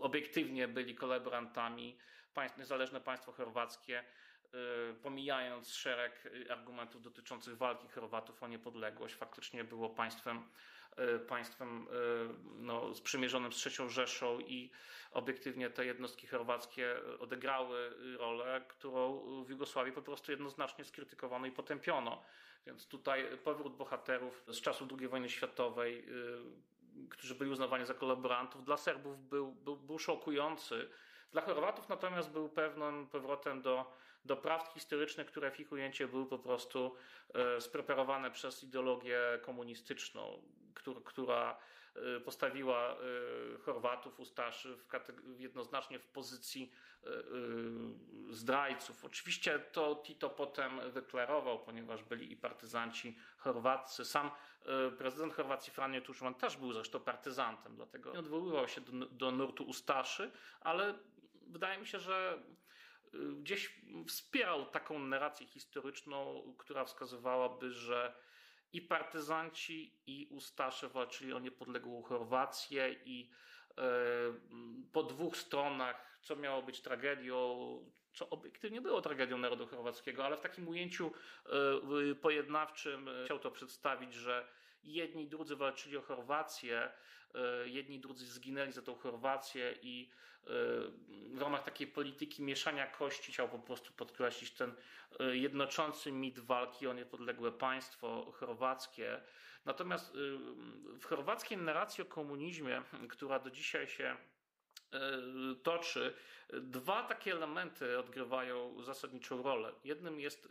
obiektywnie 0.00 0.68
byli 0.68 0.94
kolaborantami, 0.94 1.98
państw, 2.34 2.58
niezależne 2.58 3.00
państwo 3.00 3.32
chorwackie, 3.32 4.04
pomijając 5.02 5.74
szereg 5.74 6.28
argumentów 6.50 7.02
dotyczących 7.02 7.56
walki 7.56 7.88
Chorwatów 7.88 8.42
o 8.42 8.48
niepodległość, 8.48 9.14
faktycznie 9.14 9.64
było 9.64 9.90
państwem 9.90 10.44
państwem 11.28 11.86
e, 11.88 11.92
no, 12.58 12.94
sprzymierzonym 12.94 13.52
z 13.52 13.66
III 13.66 13.90
Rzeszą 13.90 14.40
i 14.40 14.70
obiektywnie 15.10 15.70
te 15.70 15.86
jednostki 15.86 16.26
chorwackie 16.26 16.96
odegrały 17.18 17.92
rolę, 18.18 18.64
którą 18.68 19.20
w 19.44 19.50
Jugosławii 19.50 19.92
po 19.92 20.02
prostu 20.02 20.30
jednoznacznie 20.30 20.84
skrytykowano 20.84 21.46
i 21.46 21.52
potępiono. 21.52 22.22
Więc 22.66 22.88
tutaj 22.88 23.38
powrót 23.44 23.76
bohaterów 23.76 24.44
z 24.48 24.60
czasów 24.60 24.88
II 24.98 25.08
wojny 25.08 25.30
światowej, 25.30 25.98
e, 25.98 27.08
którzy 27.10 27.34
byli 27.34 27.50
uznawani 27.50 27.86
za 27.86 27.94
kolaborantów, 27.94 28.64
dla 28.64 28.76
Serbów 28.76 29.28
był, 29.28 29.52
był, 29.52 29.76
był 29.76 29.98
szokujący. 29.98 30.88
Dla 31.32 31.42
Chorwatów 31.42 31.88
natomiast 31.88 32.30
był 32.30 32.48
pewnym 32.48 33.06
powrotem 33.06 33.62
do 33.62 33.92
do 34.24 34.36
prawd 34.36 34.72
historycznych, 34.74 35.26
które 35.26 35.50
w 35.50 35.60
ich 35.60 35.72
ujęciu 35.72 36.08
były 36.08 36.26
po 36.26 36.38
prostu 36.38 36.96
e, 37.34 37.60
spreparowane 37.60 38.30
przez 38.30 38.62
ideologię 38.62 39.18
komunistyczną, 39.42 40.42
która 41.04 41.56
e, 41.94 42.20
postawiła 42.20 42.92
e, 42.92 42.96
Chorwatów, 43.58 44.20
Ustaszy 44.20 44.76
w 44.76 45.40
jednoznacznie 45.40 45.98
w 45.98 46.06
pozycji 46.06 46.72
zdrajców. 48.30 49.04
Oczywiście 49.04 49.58
to 49.58 50.02
Tito 50.04 50.30
potem 50.30 50.90
wyklarował, 50.90 51.58
ponieważ 51.58 52.02
byli 52.02 52.32
i 52.32 52.36
partyzanci 52.36 53.16
chorwaccy. 53.36 54.04
Sam 54.04 54.30
prezydent 54.98 55.34
Chorwacji 55.34 55.72
Franjo 55.72 56.00
Tuszman 56.00 56.34
też 56.34 56.56
był 56.56 56.72
zresztą 56.72 57.00
partyzantem, 57.00 57.76
dlatego 57.76 58.12
nie 58.12 58.18
odwoływał 58.18 58.68
się 58.68 58.80
do, 58.80 59.06
do 59.06 59.30
nurtu 59.30 59.64
Ustaszy, 59.64 60.30
ale 60.60 60.94
wydaje 61.46 61.78
mi 61.78 61.86
się, 61.86 61.98
że 61.98 62.42
gdzieś 63.36 63.80
wspierał 64.08 64.66
taką 64.66 64.98
narrację 64.98 65.46
historyczną, 65.46 66.42
która 66.58 66.84
wskazywałaby, 66.84 67.70
że 67.70 68.14
i 68.74 68.80
partyzanci, 68.82 69.92
i 70.06 70.26
Ustasze 70.30 70.88
walczyli 70.88 71.32
o 71.32 71.38
niepodległą 71.38 72.02
Chorwację 72.02 72.96
i 73.04 73.30
e, 73.78 73.82
po 74.92 75.02
dwóch 75.02 75.36
stronach, 75.36 76.18
co 76.22 76.36
miało 76.36 76.62
być 76.62 76.80
tragedią, 76.80 77.56
co 78.12 78.30
obiektywnie 78.30 78.80
było 78.80 79.00
tragedią 79.00 79.38
narodu 79.38 79.66
chorwackiego, 79.66 80.24
ale 80.24 80.36
w 80.36 80.40
takim 80.40 80.68
ujęciu 80.68 81.12
e, 81.46 82.14
pojednawczym 82.14 83.10
chciał 83.24 83.38
to 83.38 83.50
przedstawić, 83.50 84.14
że 84.14 84.48
jedni 84.84 85.22
i 85.22 85.28
drudzy 85.28 85.56
walczyli 85.56 85.96
o 85.96 86.02
Chorwację, 86.02 86.90
e, 87.34 87.68
jedni 87.68 87.96
i 87.96 88.00
drudzy 88.00 88.26
zginęli 88.26 88.72
za 88.72 88.82
tą 88.82 88.94
Chorwację 88.94 89.74
i 89.82 90.10
w 91.34 91.40
ramach 91.40 91.64
takiej 91.64 91.86
polityki 91.86 92.42
mieszania 92.42 92.86
kości 92.86 93.32
chciał 93.32 93.48
po 93.48 93.58
prostu 93.58 93.92
podkreślić 93.92 94.50
ten 94.50 94.74
e, 95.20 95.36
jednoczący 95.36 96.12
mit 96.12 96.38
walki 96.38 96.86
o 96.86 96.92
niepodległe 96.92 97.52
państwo 97.52 98.32
chorwackie. 98.32 99.20
Natomiast 99.64 100.14
e, 100.14 100.18
w 100.98 101.04
chorwackiej 101.04 101.58
narracji 101.58 102.02
o 102.02 102.06
komunizmie, 102.06 102.82
która 103.08 103.38
do 103.38 103.50
dzisiaj 103.50 103.86
się 103.86 104.16
e, 104.92 105.00
toczy, 105.62 106.14
dwa 106.52 107.02
takie 107.02 107.32
elementy 107.32 107.98
odgrywają 107.98 108.82
zasadniczą 108.82 109.42
rolę. 109.42 109.72
Jednym 109.84 110.20
jest, 110.20 110.48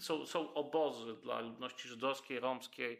są, 0.00 0.26
są 0.26 0.54
obozy 0.54 1.14
dla 1.14 1.40
ludności 1.40 1.88
żydowskiej, 1.88 2.40
romskiej, 2.40 2.98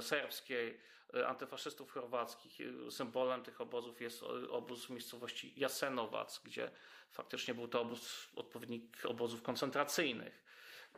serbskiej, 0.00 0.80
antyfaszystów 1.26 1.92
chorwackich. 1.92 2.58
Symbolem 2.90 3.42
tych 3.42 3.60
obozów 3.60 4.00
jest 4.00 4.22
obóz 4.50 4.86
w 4.86 4.90
miejscowości 4.90 5.52
Jasenowac, 5.56 6.40
gdzie 6.44 6.70
faktycznie 7.10 7.54
był 7.54 7.68
to 7.68 7.80
obóz, 7.80 8.28
odpowiednik 8.36 8.98
obozów 9.04 9.42
koncentracyjnych. 9.42 10.44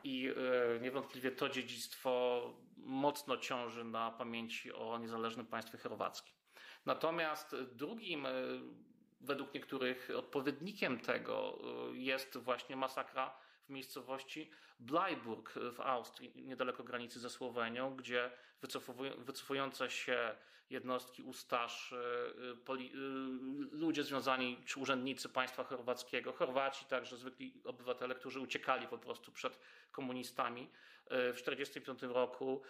I 0.05 0.29
e, 0.77 0.81
niewątpliwie 0.81 1.31
to 1.31 1.49
dziedzictwo 1.49 2.43
mocno 2.77 3.37
ciąży 3.37 3.85
na 3.85 4.11
pamięci 4.11 4.73
o 4.73 4.99
niezależnym 4.99 5.47
państwie 5.47 5.79
chorwackim. 5.79 6.35
Natomiast 6.87 7.57
drugim, 7.57 8.27
e, 8.27 8.33
według 9.21 9.55
niektórych, 9.55 10.11
odpowiednikiem 10.17 11.01
tego 11.01 11.59
e, 11.93 11.97
jest 11.97 12.39
właśnie 12.39 12.77
masakra 12.77 13.37
w 13.67 13.69
miejscowości 13.69 14.51
Bleiburg 14.81 15.55
w 15.73 15.81
Austrii, 15.81 16.43
niedaleko 16.43 16.85
granicy 16.85 17.21
ze 17.21 17.31
Słowenią, 17.31 17.97
gdzie 17.97 18.31
wycofujące 19.19 19.91
się 19.91 20.35
jednostki 20.73 21.23
ustasz, 21.23 21.95
poli, 22.65 22.87
y, 22.87 23.77
ludzie 23.77 24.05
związani, 24.05 24.59
czy 24.67 24.81
urzędnicy 24.81 25.29
państwa 25.29 25.65
chorwackiego, 25.65 26.33
Chorwaci, 26.33 26.85
także 26.85 27.17
zwykli 27.17 27.63
obywatele, 27.65 28.15
którzy 28.15 28.41
uciekali 28.41 28.89
po 28.89 28.99
prostu 28.99 29.33
przed 29.33 29.59
komunistami. 29.91 30.63
Y, 30.63 30.69
w 31.33 31.43
1945 31.43 32.03
roku 32.03 32.63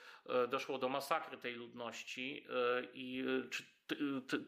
y, 0.44 0.48
doszło 0.48 0.78
do 0.78 0.88
masakry 0.88 1.38
tej 1.38 1.54
ludności 1.54 2.46
i 2.94 3.24
czy, 3.50 3.64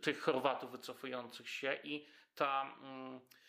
tych 0.00 0.20
Chorwatów 0.22 0.70
wycofujących 0.70 1.48
się 1.48 1.78
i 1.84 2.06
ta 2.34 2.76
mm, 2.82 3.20
Y, 3.20 3.43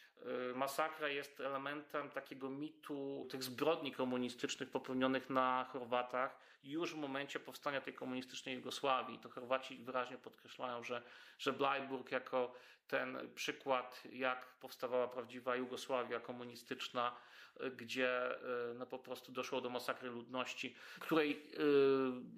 masakra 0.56 1.08
jest 1.08 1.40
elementem 1.40 2.10
takiego 2.10 2.50
mitu 2.50 3.28
tych 3.32 3.44
zbrodni 3.44 3.92
komunistycznych 3.92 4.70
popełnionych 4.70 5.30
na 5.30 5.70
Chorwatach 5.74 6.38
już 6.64 6.94
w 6.94 6.98
momencie 6.98 7.40
powstania 7.40 7.82
tej 7.82 7.94
komunistycznej 7.94 8.56
Jugosławii. 8.56 9.20
To 9.20 9.30
Chorwaci 9.30 9.78
wyraźnie 9.78 10.18
podkreślają, 10.18 10.84
że, 10.84 11.02
że 11.40 11.54
Blajburg 11.54 12.12
jako 12.12 12.54
ten 12.88 13.30
przykład, 13.36 14.04
jak 14.12 14.46
powstawała 14.46 15.08
prawdziwa 15.08 15.56
Jugosławia 15.56 16.20
komunistyczna, 16.20 17.12
y, 17.12 17.35
gdzie 17.78 18.36
y, 18.36 18.74
no, 18.76 18.86
po 18.86 19.00
prostu 19.00 19.32
doszło 19.32 19.62
do 19.62 19.70
masakry 19.70 20.10
ludności, 20.10 20.76
której 21.00 21.32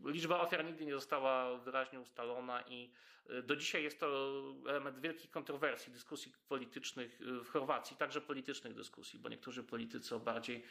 y, 0.05 0.11
liczba 0.11 0.39
ofiar 0.39 0.65
nigdy 0.65 0.85
nie 0.85 0.93
została 0.93 1.57
wyraźnie 1.57 1.99
ustalona 1.99 2.61
i 2.61 2.89
do 3.43 3.55
dzisiaj 3.55 3.83
jest 3.83 3.99
to 3.99 4.33
element 4.67 4.99
wielkich 4.99 5.31
kontrowersji, 5.31 5.93
dyskusji 5.93 6.31
politycznych 6.49 7.19
w 7.19 7.49
Chorwacji, 7.49 7.97
także 7.97 8.21
politycznych 8.21 8.73
dyskusji, 8.73 9.19
bo 9.19 9.29
niektórzy 9.29 9.63
politycy 9.63 10.15
o 10.15 10.19
bardziej 10.19 10.63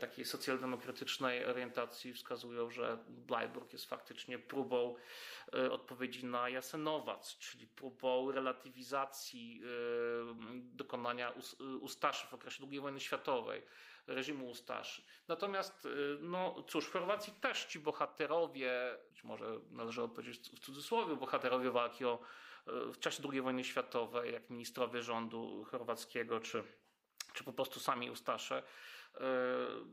takiej 0.00 0.24
socjaldemokratycznej 0.24 1.46
orientacji 1.46 2.12
wskazują, 2.12 2.70
że 2.70 2.98
Bleiburg 3.08 3.72
jest 3.72 3.84
faktycznie 3.84 4.38
próbą 4.38 4.94
e, 5.54 5.72
odpowiedzi 5.72 6.26
na 6.26 6.48
Jasenowac, 6.48 7.38
czyli 7.38 7.66
próbą 7.66 8.32
relatywizacji 8.32 9.62
e, 9.62 9.66
dokonania 10.76 11.32
ustaszy 11.80 12.26
w 12.26 12.34
okresie 12.34 12.64
II 12.70 12.80
wojny 12.80 13.00
światowej 13.00 13.62
reżimu 14.06 14.50
Ustaszy. 14.50 15.02
Natomiast, 15.28 15.88
no 16.20 16.62
cóż, 16.68 16.86
w 16.86 16.92
Chorwacji 16.92 17.32
też 17.32 17.64
ci 17.64 17.78
bohaterowie, 17.78 18.98
być 19.10 19.24
może 19.24 19.60
należy 19.70 20.08
powiedzieć 20.08 20.50
w 20.50 20.58
cudzysłowie, 20.58 21.16
bohaterowie 21.16 21.70
walki 21.70 22.04
o, 22.04 22.18
w 22.66 22.98
czasie 22.98 23.22
II 23.32 23.40
wojny 23.40 23.64
światowej, 23.64 24.32
jak 24.32 24.50
ministrowie 24.50 25.02
rządu 25.02 25.64
chorwackiego, 25.64 26.40
czy, 26.40 26.64
czy 27.32 27.44
po 27.44 27.52
prostu 27.52 27.80
sami 27.80 28.10
Ustasze, 28.10 28.62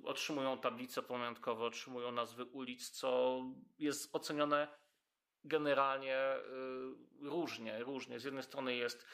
otrzymują 0.04 0.58
tablice 0.58 1.02
pamiątkowe, 1.02 1.66
otrzymują 1.66 2.12
nazwy 2.12 2.46
ulic, 2.46 2.90
co 2.90 3.42
jest 3.80 4.16
ocenione 4.16 4.68
generalnie 5.44 6.18
różnie, 7.22 7.84
różnie. 7.84 8.20
Z 8.20 8.24
jednej 8.24 8.44
strony 8.44 8.76
jest 8.76 9.06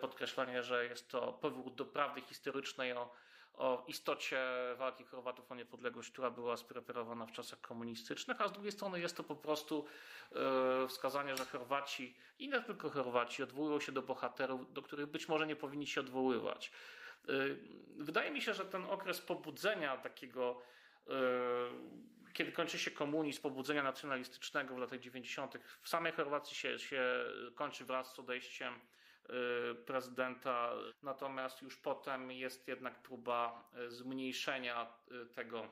podkreślanie, 0.00 0.62
że 0.62 0.84
jest 0.84 1.08
to 1.08 1.32
powrót 1.32 1.74
do 1.74 1.84
prawdy 1.84 2.20
historycznej 2.20 2.92
o 2.92 3.10
o 3.60 3.84
istocie 3.88 4.40
walki 4.78 5.04
Chorwatów 5.04 5.52
o 5.52 5.54
niepodległość, 5.54 6.10
która 6.10 6.30
była 6.30 6.56
spreparowana 6.56 7.26
w 7.26 7.32
czasach 7.32 7.60
komunistycznych, 7.60 8.40
a 8.40 8.48
z 8.48 8.52
drugiej 8.52 8.72
strony 8.72 9.00
jest 9.00 9.16
to 9.16 9.24
po 9.24 9.36
prostu 9.36 9.84
e, 10.32 10.88
wskazanie, 10.88 11.36
że 11.36 11.44
Chorwaci 11.44 12.16
i 12.38 12.48
nie 12.48 12.62
tylko 12.62 12.90
Chorwaci 12.90 13.42
odwołują 13.42 13.80
się 13.80 13.92
do 13.92 14.02
bohaterów, 14.02 14.72
do 14.72 14.82
których 14.82 15.06
być 15.06 15.28
może 15.28 15.46
nie 15.46 15.56
powinni 15.56 15.86
się 15.86 16.00
odwoływać. 16.00 16.72
E, 17.28 17.32
wydaje 17.98 18.30
mi 18.30 18.42
się, 18.42 18.54
że 18.54 18.64
ten 18.64 18.84
okres 18.84 19.20
pobudzenia 19.20 19.96
takiego 19.96 20.62
e, 21.06 21.12
kiedy 22.32 22.52
kończy 22.52 22.78
się 22.78 22.90
komunizm, 22.90 23.42
pobudzenia 23.42 23.82
nacjonalistycznego 23.82 24.74
w 24.74 24.78
latach 24.78 25.00
90. 25.00 25.58
w 25.82 25.88
samej 25.88 26.12
Chorwacji 26.12 26.56
się, 26.56 26.78
się 26.78 27.24
kończy 27.54 27.84
wraz 27.84 28.14
z 28.14 28.18
odejściem 28.18 28.74
Y, 29.30 29.74
prezydenta. 29.74 30.72
Natomiast 31.02 31.62
już 31.62 31.76
potem 31.76 32.30
jest 32.30 32.68
jednak 32.68 33.02
próba 33.02 33.70
y, 33.78 33.90
zmniejszenia 33.90 34.92
y, 35.12 35.26
tego 35.26 35.68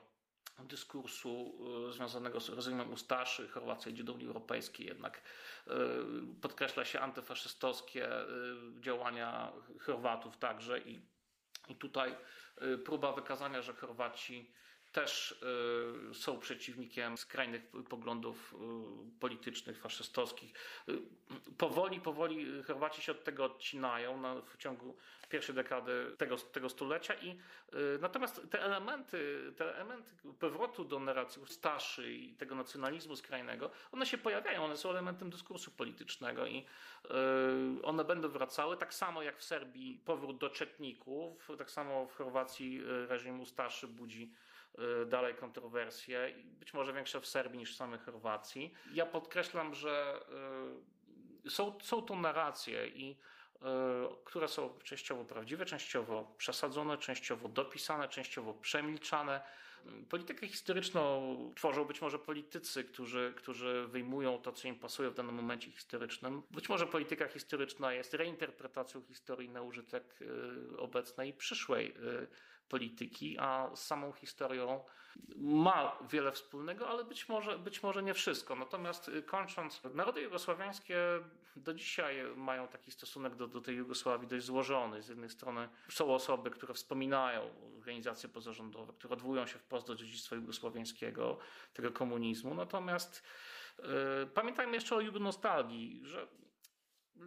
dyskursu 0.58 1.58
związanego 1.90 2.40
z 2.40 2.48
rozejmem 2.48 2.92
Ustaszy. 2.92 3.48
Chorwacja 3.48 3.92
idzie 3.92 4.04
do 4.04 4.12
Unii 4.12 4.26
Europejskiej, 4.26 4.86
jednak 4.86 5.22
podkreśla 6.42 6.84
się 6.84 7.00
antyfaszystowskie 7.00 8.08
działania 8.80 9.52
Chorwatów 9.80 10.36
także 10.36 10.80
i, 10.80 11.00
i 11.68 11.74
tutaj 11.74 12.16
próba 12.84 13.12
wykazania, 13.12 13.62
że 13.62 13.72
Chorwaci 13.72 14.50
też 14.92 15.42
y, 16.10 16.14
są 16.14 16.38
przeciwnikiem 16.38 17.18
skrajnych 17.18 17.62
poglądów 17.88 18.54
y, 18.54 19.20
politycznych, 19.20 19.78
faszystowskich. 19.78 20.52
Y, 20.88 20.98
powoli, 21.58 22.00
powoli 22.00 22.62
Chorwaci 22.62 23.02
się 23.02 23.12
od 23.12 23.24
tego 23.24 23.44
odcinają 23.44 24.42
w 24.42 24.56
ciągu 24.56 24.96
pierwszej 25.28 25.54
dekady 25.54 26.14
tego, 26.18 26.36
tego 26.36 26.68
stulecia 26.68 27.14
i 27.14 27.38
natomiast 28.00 28.50
te 28.50 28.62
elementy, 28.62 29.52
te 29.56 29.74
elementy 29.74 30.10
powrotu 30.38 30.84
do 30.84 31.00
narracji 31.00 31.42
starszy 31.46 32.12
i 32.12 32.34
tego 32.34 32.54
nacjonalizmu 32.54 33.16
skrajnego, 33.16 33.70
one 33.92 34.06
się 34.06 34.18
pojawiają, 34.18 34.64
one 34.64 34.76
są 34.76 34.90
elementem 34.90 35.30
dyskursu 35.30 35.70
politycznego 35.70 36.46
i 36.46 36.66
one 37.82 38.04
będą 38.04 38.28
wracały, 38.28 38.76
tak 38.76 38.94
samo 38.94 39.22
jak 39.22 39.38
w 39.38 39.44
Serbii 39.44 40.00
powrót 40.04 40.38
do 40.38 40.50
czetników, 40.50 41.48
tak 41.58 41.70
samo 41.70 42.06
w 42.06 42.14
Chorwacji 42.14 42.82
reżim 43.08 43.40
Ustaszy 43.40 43.88
budzi 43.88 44.32
dalej 45.06 45.34
kontrowersje, 45.34 46.34
być 46.44 46.74
może 46.74 46.92
większe 46.92 47.20
w 47.20 47.26
Serbii 47.26 47.58
niż 47.58 47.74
w 47.74 47.76
samej 47.76 47.98
Chorwacji. 47.98 48.74
Ja 48.92 49.06
podkreślam, 49.06 49.74
że 49.74 50.20
y, 51.46 51.50
są, 51.50 51.78
są 51.82 52.02
to 52.02 52.16
narracje 52.16 52.88
i 52.88 53.10
y, 53.10 53.64
które 54.24 54.48
są 54.48 54.78
częściowo 54.84 55.24
prawdziwe, 55.24 55.64
częściowo 55.64 56.34
przesadzone, 56.38 56.98
częściowo 56.98 57.48
dopisane, 57.48 58.08
częściowo 58.08 58.54
przemilczane. 58.54 59.40
Politykę 60.08 60.48
historyczną 60.48 61.36
tworzą 61.56 61.84
być 61.84 62.00
może 62.00 62.18
politycy, 62.18 62.84
którzy, 62.84 63.34
którzy 63.36 63.86
wyjmują 63.88 64.38
to, 64.38 64.52
co 64.52 64.68
im 64.68 64.78
pasuje 64.78 65.10
w 65.10 65.14
danym 65.14 65.34
momencie 65.34 65.70
historycznym. 65.70 66.42
Być 66.50 66.68
może 66.68 66.86
polityka 66.86 67.28
historyczna 67.28 67.92
jest 67.92 68.14
reinterpretacją 68.14 69.02
historii 69.02 69.48
na 69.48 69.62
użytek 69.62 70.18
obecnej 70.78 71.30
i 71.30 71.32
przyszłej 71.32 71.94
polityki, 72.68 73.38
a 73.38 73.70
z 73.74 73.86
samą 73.86 74.12
historią 74.12 74.84
ma 75.36 75.98
wiele 76.10 76.32
wspólnego, 76.32 76.88
ale 76.88 77.04
być 77.04 77.28
może, 77.28 77.58
być 77.58 77.82
może 77.82 78.02
nie 78.02 78.14
wszystko. 78.14 78.56
Natomiast 78.56 79.08
y, 79.08 79.22
kończąc, 79.22 79.82
narody 79.94 80.20
jugosławiańskie 80.20 80.98
do 81.56 81.74
dzisiaj 81.74 82.16
mają 82.36 82.68
taki 82.68 82.90
stosunek 82.90 83.36
do, 83.36 83.48
do 83.48 83.60
tej 83.60 83.76
Jugosławii 83.76 84.28
dość 84.28 84.44
złożony. 84.44 85.02
Z 85.02 85.08
jednej 85.08 85.30
strony 85.30 85.68
są 85.90 86.14
osoby, 86.14 86.50
które 86.50 86.74
wspominają 86.74 87.50
organizacje 87.76 88.28
pozarządowe, 88.28 88.92
które 88.92 89.12
odwołują 89.12 89.46
się 89.46 89.58
wprost 89.58 89.86
do 89.86 89.94
dziedzictwa 89.94 90.36
jugosłowiańskiego, 90.36 91.38
tego 91.72 91.90
komunizmu. 91.90 92.54
Natomiast 92.54 93.22
yy, 93.78 93.86
pamiętajmy 94.34 94.74
jeszcze 94.74 94.96
o 94.96 95.00
jugonostalgii, 95.00 96.00
że 96.04 96.28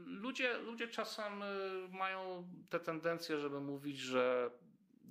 ludzie, 0.06 0.58
ludzie 0.58 0.88
czasem 0.88 1.44
y, 1.44 1.46
mają 1.90 2.50
tę 2.70 2.80
tendencję, 2.80 3.40
żeby 3.40 3.62
mówić, 3.62 3.98
że 3.98 4.52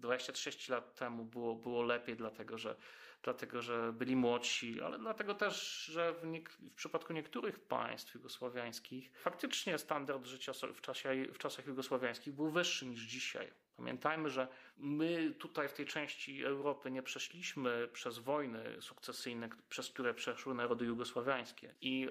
26 0.01 0.69
lat 0.69 0.95
temu 0.95 1.25
było, 1.25 1.55
było 1.55 1.83
lepiej, 1.83 2.17
dlatego 2.17 2.59
że, 2.59 2.77
dlatego 3.23 3.63
że 3.63 3.93
byli 3.93 4.17
młodsi, 4.17 4.81
ale 4.81 4.99
dlatego 4.99 5.35
też, 5.35 5.85
że 5.85 6.13
w, 6.13 6.23
w 6.71 6.75
przypadku 6.75 7.13
niektórych 7.13 7.61
państw 7.61 8.15
jugosłowiańskich 8.15 9.11
faktycznie 9.15 9.79
standard 9.79 10.27
życia 10.27 10.53
w, 10.75 10.81
czasie, 10.81 11.27
w 11.33 11.39
czasach 11.39 11.67
jugosłowiańskich 11.67 12.35
był 12.35 12.51
wyższy 12.51 12.87
niż 12.87 13.01
dzisiaj. 13.01 13.51
Pamiętajmy, 13.81 14.31
że 14.31 14.49
my 14.77 15.35
tutaj 15.39 15.69
w 15.69 15.73
tej 15.73 15.87
części 15.87 16.45
Europy 16.45 16.91
nie 16.91 17.03
przeszliśmy 17.03 17.89
przez 17.93 18.19
wojny 18.19 18.83
sukcesyjne, 18.83 19.49
przez 19.69 19.91
które 19.91 20.15
przeszły 20.15 20.55
narody 20.55 20.85
jugosłowiańskie. 20.85 21.75
I 21.81 22.09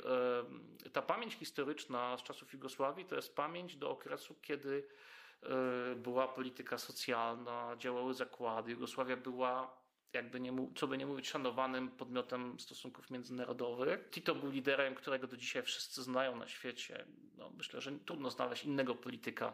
ta 0.93 1.01
pamięć 1.01 1.33
historyczna 1.33 2.17
z 2.17 2.23
czasów 2.23 2.53
Jugosławii 2.53 3.05
to 3.05 3.15
jest 3.15 3.35
pamięć 3.35 3.75
do 3.75 3.89
okresu, 3.91 4.35
kiedy 4.41 4.87
była 5.95 6.27
polityka 6.27 6.77
socjalna, 6.77 7.75
działały 7.77 8.13
zakłady. 8.13 8.71
Jugosławia 8.71 9.17
była 9.17 9.79
jakby 10.13 10.39
nie, 10.39 10.53
co 10.75 10.87
by 10.87 10.97
nie 10.97 11.05
mówić, 11.05 11.29
szanowanym 11.29 11.89
podmiotem 11.89 12.59
stosunków 12.59 13.09
międzynarodowych. 13.09 14.09
Tito 14.11 14.35
był 14.35 14.51
liderem, 14.51 14.95
którego 14.95 15.27
do 15.27 15.37
dzisiaj 15.37 15.63
wszyscy 15.63 16.03
znają 16.03 16.35
na 16.35 16.47
świecie. 16.47 17.05
No, 17.37 17.49
myślę, 17.49 17.81
że 17.81 17.91
trudno 17.91 18.29
znaleźć 18.29 18.63
innego 18.63 18.95
polityka 18.95 19.53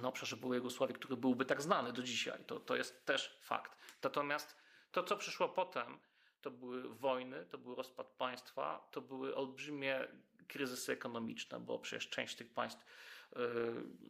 na 0.00 0.08
obszarze 0.08 0.36
byłej 0.36 0.56
Jugosławii, 0.56 0.94
który 0.94 1.16
byłby 1.16 1.44
tak 1.44 1.62
znany 1.62 1.92
do 1.92 2.02
dzisiaj. 2.02 2.44
To, 2.46 2.60
to 2.60 2.76
jest 2.76 3.06
też 3.06 3.38
fakt. 3.42 3.76
Natomiast 4.02 4.56
to, 4.92 5.02
co 5.02 5.16
przyszło 5.16 5.48
potem, 5.48 5.98
to 6.40 6.50
były 6.50 6.94
wojny, 6.94 7.46
to 7.46 7.58
był 7.58 7.74
rozpad 7.74 8.06
państwa, 8.06 8.88
to 8.90 9.00
były 9.00 9.36
olbrzymie 9.36 10.08
kryzysy 10.48 10.92
ekonomiczne, 10.92 11.60
bo 11.60 11.78
przecież 11.78 12.08
część 12.08 12.36
tych 12.36 12.50
państw 12.50 12.84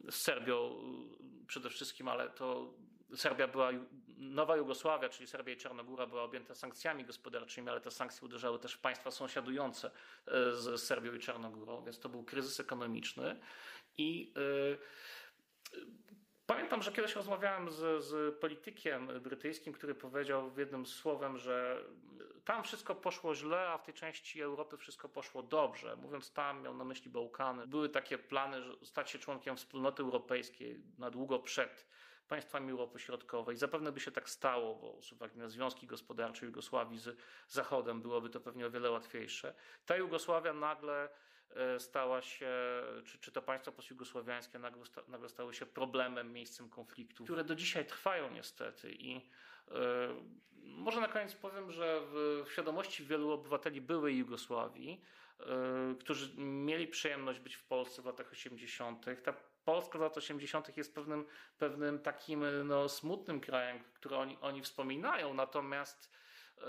z 0.09 0.15
Serbią 0.15 0.75
przede 1.47 1.69
wszystkim, 1.69 2.07
ale 2.07 2.29
to 2.29 2.73
Serbia 3.15 3.47
była, 3.47 3.69
Nowa 4.17 4.57
Jugosławia, 4.57 5.09
czyli 5.09 5.27
Serbia 5.27 5.53
i 5.53 5.57
Czarnogóra 5.57 6.07
była 6.07 6.23
objęta 6.23 6.55
sankcjami 6.55 7.05
gospodarczymi, 7.05 7.69
ale 7.69 7.81
te 7.81 7.91
sankcje 7.91 8.25
uderzały 8.25 8.59
też 8.59 8.73
w 8.73 8.79
państwa 8.79 9.11
sąsiadujące 9.11 9.91
e, 10.27 10.53
z 10.53 10.83
Serbią 10.83 11.13
i 11.13 11.19
Czarnogórą, 11.19 11.83
więc 11.83 11.99
to 11.99 12.09
był 12.09 12.23
kryzys 12.23 12.59
ekonomiczny. 12.59 13.39
I 13.97 14.33
Pamiętam, 16.47 16.81
że 16.81 16.91
kiedyś 16.91 17.15
rozmawiałem 17.15 17.69
z, 17.69 18.03
z, 18.03 18.35
politykiem 18.39 19.07
brytyjskim, 19.21 19.73
który 19.73 19.95
powiedział 19.95 20.51
w 20.51 20.57
jednym 20.57 20.85
słowem, 20.85 21.37
że 21.37 21.83
tam 22.47 22.63
wszystko 22.63 22.95
poszło 22.95 23.35
źle, 23.35 23.69
a 23.69 23.77
w 23.77 23.83
tej 23.83 23.93
części 23.93 24.41
Europy 24.41 24.77
wszystko 24.77 25.09
poszło 25.09 25.43
dobrze. 25.43 25.95
Mówiąc 25.95 26.33
tam, 26.33 26.61
miał 26.61 26.73
na 26.73 26.83
myśli 26.83 27.11
Bałkany. 27.11 27.67
Były 27.67 27.89
takie 27.89 28.17
plany, 28.17 28.61
że 28.61 28.73
stać 28.83 29.09
się 29.11 29.19
członkiem 29.19 29.57
wspólnoty 29.57 30.03
europejskiej 30.03 30.83
na 30.97 31.09
długo 31.09 31.39
przed 31.39 31.87
państwami 32.27 32.71
Europy 32.71 32.99
Środkowej. 32.99 33.57
Zapewne 33.57 33.91
by 33.91 33.99
się 33.99 34.11
tak 34.11 34.29
stało, 34.29 34.75
bo 34.75 35.01
z 35.01 35.11
uwagi 35.11 35.37
na 35.37 35.49
związki 35.49 35.87
gospodarcze 35.87 36.45
Jugosławii 36.45 36.99
z 36.99 37.17
Zachodem 37.47 38.01
byłoby 38.01 38.29
to 38.29 38.39
pewnie 38.39 38.65
o 38.65 38.71
wiele 38.71 38.91
łatwiejsze. 38.91 39.53
Ta 39.85 39.97
Jugosławia 39.97 40.53
nagle 40.53 41.09
e, 41.49 41.79
stała 41.79 42.21
się, 42.21 42.49
czy, 43.05 43.19
czy 43.19 43.31
to 43.31 43.41
państwa 43.41 43.71
postjugosłowiańskie 43.71 44.59
nagle, 44.59 44.83
nagle 45.07 45.29
stały 45.29 45.53
się 45.53 45.65
problemem, 45.65 46.33
miejscem 46.33 46.69
konfliktu, 46.69 47.23
które 47.23 47.43
do 47.43 47.55
dzisiaj 47.55 47.85
trwają 47.85 48.31
niestety 48.31 48.91
i 48.91 49.29
E, 49.71 50.15
może 50.67 51.01
na 51.01 51.07
koniec 51.07 51.35
powiem, 51.35 51.71
że 51.71 52.01
w 52.11 52.45
świadomości 52.51 53.05
wielu 53.05 53.31
obywateli 53.31 53.81
byłej 53.81 54.17
Jugosławii, 54.17 55.01
e, 55.39 55.45
którzy 55.99 56.37
mieli 56.37 56.87
przyjemność 56.87 57.39
być 57.39 57.55
w 57.55 57.63
Polsce 57.63 58.01
w 58.01 58.05
latach 58.05 58.31
80., 58.31 59.05
ta 59.23 59.33
Polska 59.65 59.97
w 59.97 60.01
latach 60.01 60.17
80. 60.17 60.77
jest 60.77 60.95
pewnym, 60.95 61.25
pewnym 61.57 61.99
takim 61.99 62.67
no, 62.67 62.89
smutnym 62.89 63.39
krajem, 63.39 63.83
który 63.93 64.15
oni, 64.15 64.37
oni 64.41 64.61
wspominają, 64.61 65.33
natomiast 65.33 66.11
e, 66.57 66.63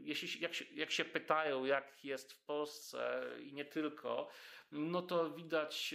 jeśli, 0.00 0.40
jak 0.40 0.54
się, 0.54 0.64
jak 0.74 0.90
się 0.90 1.04
pytają, 1.04 1.64
jak 1.64 2.04
jest 2.04 2.32
w 2.32 2.44
Polsce 2.44 3.30
i 3.40 3.52
nie 3.52 3.64
tylko, 3.64 4.28
no 4.72 5.02
to 5.02 5.30
widać 5.30 5.94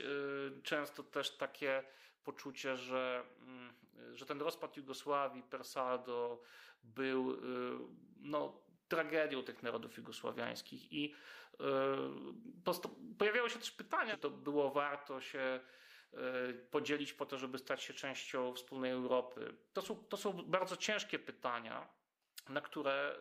często 0.63 1.03
też 1.03 1.37
takie 1.37 1.83
poczucie, 2.23 2.77
że 2.77 3.23
mm, 3.41 3.68
że 4.13 4.25
ten 4.25 4.41
rozpad 4.41 4.77
Jugosławii 4.77 5.43
per 5.43 5.65
saldo 5.65 6.41
był 6.83 7.31
y, 7.31 7.37
no, 8.19 8.61
tragedią 8.87 9.43
tych 9.43 9.63
narodów 9.63 9.97
jugosławiańskich 9.97 10.93
i 10.93 11.13
y, 11.53 11.57
pojawiało 13.17 13.49
się 13.49 13.59
też 13.59 13.71
pytanie, 13.71 14.11
czy 14.11 14.17
to 14.17 14.29
było 14.29 14.71
warto 14.71 15.21
się 15.21 15.59
podzielić 16.71 17.13
po 17.13 17.25
to, 17.25 17.37
żeby 17.37 17.57
stać 17.57 17.83
się 17.83 17.93
częścią 17.93 18.53
wspólnej 18.53 18.91
Europy? 18.91 19.55
To 19.73 19.81
są, 19.81 19.95
to 19.95 20.17
są 20.17 20.33
bardzo 20.33 20.77
ciężkie 20.77 21.19
pytania, 21.19 21.87
na 22.49 22.61
które 22.61 23.15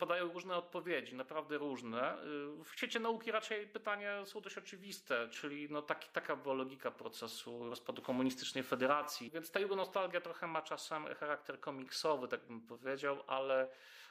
podają 0.00 0.32
różne 0.32 0.56
odpowiedzi, 0.56 1.14
naprawdę 1.14 1.58
różne. 1.58 2.16
W 2.64 2.70
świecie 2.76 3.00
nauki 3.00 3.32
raczej 3.32 3.66
pytania 3.66 4.26
są 4.26 4.40
dość 4.40 4.58
oczywiste, 4.58 5.28
czyli 5.28 5.68
no 5.70 5.82
taki, 5.82 6.08
taka 6.12 6.36
była 6.36 6.54
logika 6.54 6.90
procesu 6.90 7.68
rozpadu 7.68 8.02
komunistycznej 8.02 8.64
federacji. 8.64 9.30
Więc 9.30 9.50
ta 9.50 9.60
jego 9.60 9.76
nostalgia 9.76 10.20
trochę 10.20 10.46
ma 10.46 10.62
czasem 10.62 11.06
charakter 11.14 11.60
komiksowy, 11.60 12.28
tak 12.28 12.46
bym 12.46 12.60
powiedział, 12.60 13.24
ale 13.26 13.68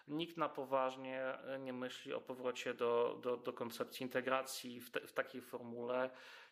nikt 0.07 0.37
na 0.37 0.49
poważnie 0.49 1.37
nie 1.59 1.73
myśli 1.73 2.13
o 2.13 2.21
powrocie 2.21 2.73
do, 2.73 3.19
do, 3.21 3.37
do 3.37 3.53
koncepcji 3.53 4.03
integracji 4.03 4.81
w, 4.81 4.91
te, 4.91 5.07
w 5.07 5.13
takiej 5.13 5.41
formule. 5.41 6.09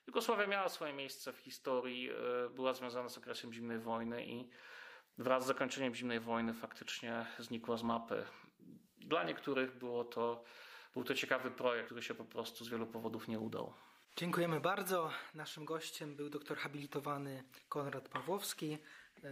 Jugosławia 0.08 0.47
miała 0.47 0.69
swoje 0.69 0.93
miejsce 0.93 1.34
w 1.34 1.38
historii, 1.38 2.10
e, 2.10 2.50
była 2.50 2.73
związana 2.73 3.10
z 3.10 3.17
okresem 3.17 3.54
zimnej 3.54 3.80
wojny 3.80 4.26
i 4.26 4.50
wraz 5.17 5.43
z 5.43 5.47
zakończeniem 5.47 5.95
zimnej 5.95 6.19
wojny 6.19 6.54
faktycznie 6.54 7.26
znikła 7.39 7.78
z 7.78 7.84
mapy. 7.84 8.26
Dla 9.08 9.24
niektórych 9.24 9.78
było 9.78 10.04
to, 10.04 10.43
był 10.93 11.04
to 11.04 11.13
ciekawy 11.13 11.52
projekt, 11.52 11.86
który 11.86 12.02
się 12.02 12.13
po 12.13 12.26
prostu 12.26 12.65
z 12.65 12.70
wielu 12.70 12.88
powodów 12.88 13.28
nie 13.28 13.39
udał. 13.39 13.74
Dziękujemy 14.17 14.60
bardzo. 14.60 15.12
Naszym 15.34 15.65
gościem 15.65 16.15
był 16.15 16.30
doktor 16.30 16.58
habilitowany 16.58 17.43
Konrad 17.70 18.10
Pawłowski. 18.10 18.74
E, 18.74 19.30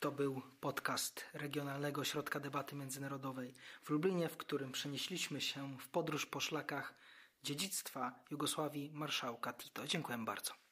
to 0.00 0.12
był 0.12 0.42
podcast 0.60 1.24
Regionalnego 1.34 2.00
Ośrodka 2.00 2.40
Debaty 2.40 2.76
Międzynarodowej 2.76 3.54
w 3.82 3.90
Lublinie, 3.90 4.28
w 4.28 4.36
którym 4.36 4.72
przenieśliśmy 4.72 5.40
się 5.40 5.78
w 5.78 5.88
podróż 5.88 6.26
po 6.26 6.40
szlakach 6.40 6.94
dziedzictwa 7.42 8.12
Jugosławii 8.30 8.90
marszałka 8.94 9.52
Tito. 9.52 9.86
Dziękuję 9.86 10.18
bardzo. 10.18 10.65